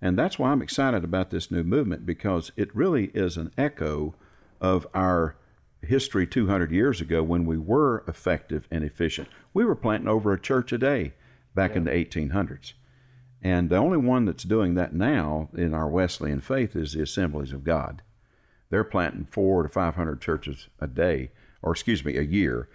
[0.02, 4.16] And that's why I'm excited about this new movement because it really is an echo
[4.62, 5.36] of our
[5.82, 9.28] history 200 years ago when we were effective and efficient.
[9.54, 11.14] We were planting over a church a day
[11.56, 11.78] back yeah.
[11.78, 12.74] in the 1800s.
[13.42, 17.54] And the only one that's doing that now in our Wesleyan faith is the Assemblies
[17.54, 18.02] of God.
[18.70, 21.32] They're planting four to 500 churches a day,
[21.62, 22.70] or excuse me, a year,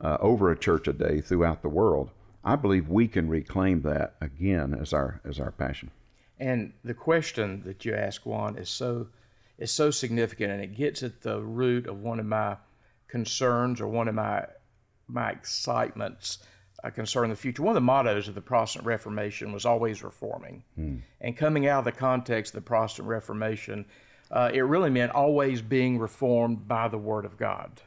[0.00, 2.10] uh, over a church a day throughout the world.
[2.44, 5.90] I believe we can reclaim that again as our as our passion.
[6.40, 9.06] And the question that you ask, Juan, is so
[9.58, 12.56] is so significant and it gets at the root of one of my
[13.08, 14.46] concerns or one of my
[15.06, 16.38] my excitements
[16.82, 17.62] uh, concerning the future.
[17.62, 20.62] One of the mottos of the Protestant Reformation was always reforming.
[20.76, 20.96] Hmm.
[21.20, 23.84] And coming out of the context of the Protestant Reformation,
[24.30, 27.82] uh, it really meant always being reformed by the Word of God.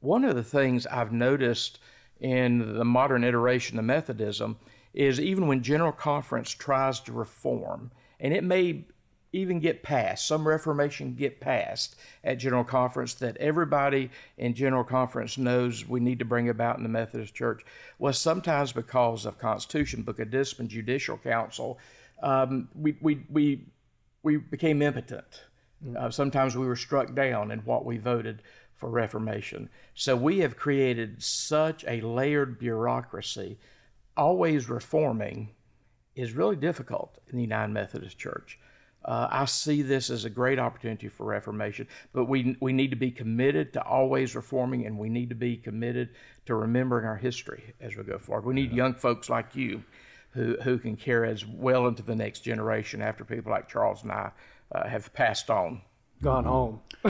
[0.00, 1.78] One of the things I've noticed
[2.20, 4.58] in the modern iteration of Methodism
[4.96, 8.84] is even when General Conference tries to reform, and it may
[9.32, 15.36] even get passed, some reformation get passed at General Conference that everybody in General Conference
[15.36, 17.62] knows we need to bring about in the Methodist Church
[17.98, 21.78] was sometimes because of Constitution, Book of Discipline, Judicial Council.
[22.22, 23.66] Um, we, we, we,
[24.22, 25.42] we became impotent.
[25.84, 25.96] Mm.
[25.96, 28.42] Uh, sometimes we were struck down in what we voted
[28.74, 29.68] for Reformation.
[29.94, 33.58] So we have created such a layered bureaucracy.
[34.16, 35.50] Always reforming
[36.14, 38.58] is really difficult in the United Methodist Church.
[39.04, 42.96] Uh, I see this as a great opportunity for reformation, but we, we need to
[42.96, 46.08] be committed to always reforming and we need to be committed
[46.46, 48.44] to remembering our history as we go forward.
[48.44, 48.78] We need yeah.
[48.78, 49.84] young folks like you
[50.30, 54.10] who, who can carry us well into the next generation after people like Charles and
[54.10, 54.32] I
[54.72, 55.82] uh, have passed on.
[56.20, 56.80] Gone home.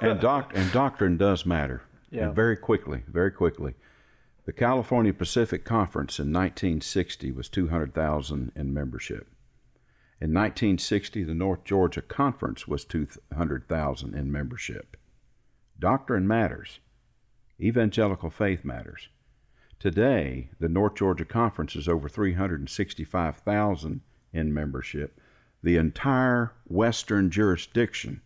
[0.00, 1.82] and, doc, and doctrine does matter.
[2.10, 2.26] Yeah.
[2.26, 3.74] And very quickly, very quickly.
[4.44, 9.28] The California Pacific Conference in 1960 was 200,000 in membership.
[10.20, 14.96] In 1960, the North Georgia Conference was 200,000 in membership.
[15.78, 16.80] Doctrine matters.
[17.60, 19.08] Evangelical faith matters.
[19.78, 24.00] Today, the North Georgia Conference is over 365,000
[24.32, 25.20] in membership.
[25.62, 28.22] The entire Western jurisdiction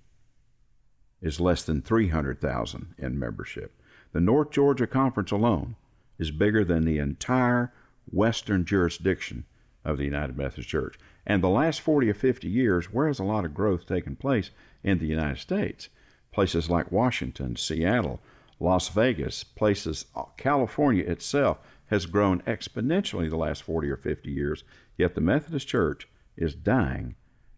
[1.21, 3.83] is less than 300,000 in membership.
[4.13, 5.77] The North Georgia Conference alone
[6.19, 7.73] is bigger than the entire
[8.11, 9.45] Western jurisdiction
[9.85, 10.99] of the United Methodist Church.
[11.27, 14.51] And the last 40 or 50 years, where has a lot of growth taken place
[14.83, 15.89] in the United States?
[16.33, 18.21] Places like Washington, Seattle,
[18.61, 24.65] Las Vegas, places, uh, California itself has grown exponentially the last 40 or 50 years,
[24.97, 27.15] yet the Methodist Church is dying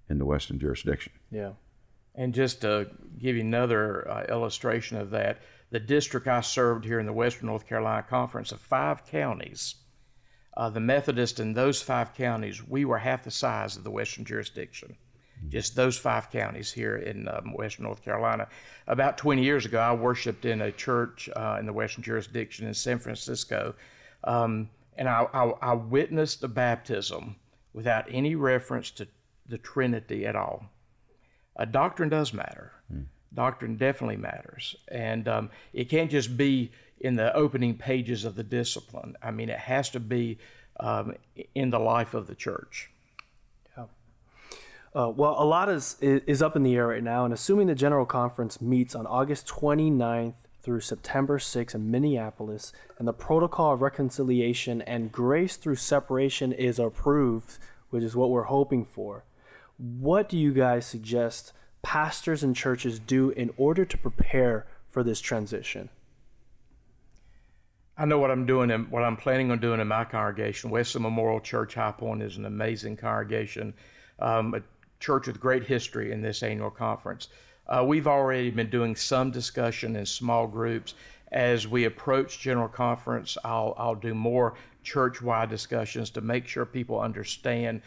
[0.08, 1.12] in the Western jurisdiction.
[1.30, 1.52] Yeah.
[2.14, 5.38] And just to give you another uh, illustration of that,
[5.70, 9.76] the district I served here in the Western North Carolina Conference of five counties
[10.58, 14.24] uh, the Methodist in those five counties, we were half the size of the Western
[14.24, 14.96] jurisdiction.
[15.48, 18.48] Just those five counties here in um, Western North Carolina.
[18.88, 22.74] About 20 years ago, I worshiped in a church uh, in the Western jurisdiction in
[22.74, 23.76] San Francisco,
[24.24, 27.36] um, and I, I, I witnessed a baptism
[27.72, 29.06] without any reference to
[29.46, 30.64] the Trinity at all.
[31.54, 32.72] A doctrine does matter.
[33.34, 36.70] Doctrine definitely matters, and um, it can't just be
[37.00, 39.16] in the opening pages of the discipline.
[39.22, 40.38] I mean, it has to be
[40.80, 41.14] um,
[41.54, 42.90] in the life of the church.
[43.76, 43.84] Yeah.
[44.94, 47.74] Uh, well, a lot is, is up in the air right now, and assuming the
[47.74, 53.82] General Conference meets on August 29th through September 6th in Minneapolis, and the protocol of
[53.82, 57.58] reconciliation and grace through separation is approved,
[57.90, 59.24] which is what we're hoping for.
[59.76, 61.52] What do you guys suggest
[61.82, 65.88] pastors and churches do in order to prepare for this transition?
[67.96, 70.70] I know what I'm doing and what I'm planning on doing in my congregation.
[70.70, 73.74] Wesley Memorial Church High Point is an amazing congregation,
[74.20, 74.62] um, a
[75.00, 77.28] church with great history in this annual conference.
[77.66, 80.94] Uh, we've already been doing some discussion in small groups.
[81.32, 86.64] As we approach General Conference, I'll, I'll do more church wide discussions to make sure
[86.64, 87.82] people understand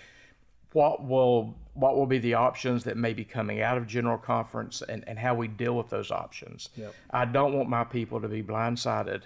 [0.73, 4.81] what will what will be the options that may be coming out of general conference
[4.81, 6.69] and, and how we deal with those options.
[6.75, 6.93] Yep.
[7.11, 9.21] I don't want my people to be blindsided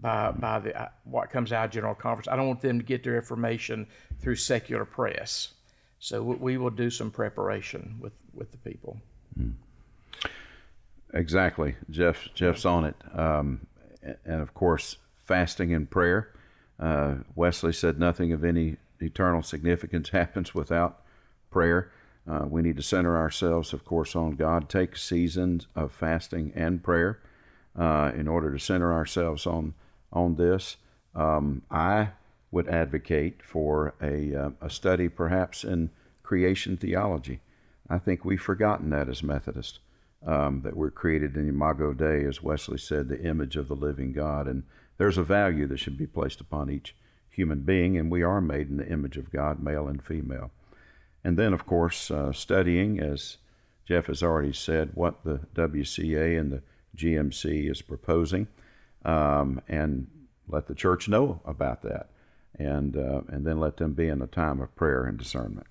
[0.00, 2.28] by by the uh, what comes out of General Conference.
[2.28, 3.86] I don't want them to get their information
[4.20, 5.54] through secular press.
[5.98, 8.98] So we will do some preparation with with the people.
[9.38, 9.52] Mm.
[11.12, 12.28] Exactly, Jeff.
[12.34, 13.66] Jeff's on it, um,
[14.02, 16.32] and of course, fasting and prayer.
[16.78, 21.02] Uh, Wesley said nothing of any eternal significance happens without
[21.50, 21.90] prayer.
[22.28, 24.68] Uh, we need to center ourselves, of course, on God.
[24.68, 27.18] Take seasons of fasting and prayer
[27.78, 29.74] uh, in order to center ourselves on
[30.12, 30.76] on this.
[31.14, 32.10] Um, I
[32.50, 35.90] would advocate for a, uh, a study perhaps in
[36.22, 37.40] creation theology.
[37.88, 39.78] I think we've forgotten that as Methodists,
[40.26, 44.12] um, that we're created in Imago Dei, as Wesley said, the image of the living
[44.12, 44.46] God.
[44.46, 44.64] And
[44.98, 46.94] there's a value that should be placed upon each
[47.28, 50.50] human being, and we are made in the image of God, male and female.
[51.22, 53.38] And then, of course, uh, studying, as
[53.86, 56.62] Jeff has already said, what the WCA and the
[56.96, 58.48] GMC is proposing
[59.04, 60.08] um, and
[60.48, 62.10] let the church know about that,
[62.58, 65.66] and uh, and then let them be in a time of prayer and discernment.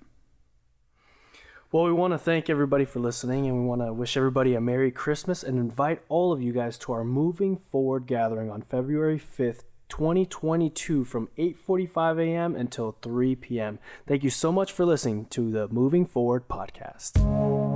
[1.72, 4.60] Well, we want to thank everybody for listening, and we want to wish everybody a
[4.60, 9.20] Merry Christmas and invite all of you guys to our Moving Forward gathering on February
[9.20, 12.56] 5th, 2022 from 8:45 a.m.
[12.56, 13.78] until 3 p.m.
[14.06, 17.69] Thank you so much for listening to the Moving Forward podcast.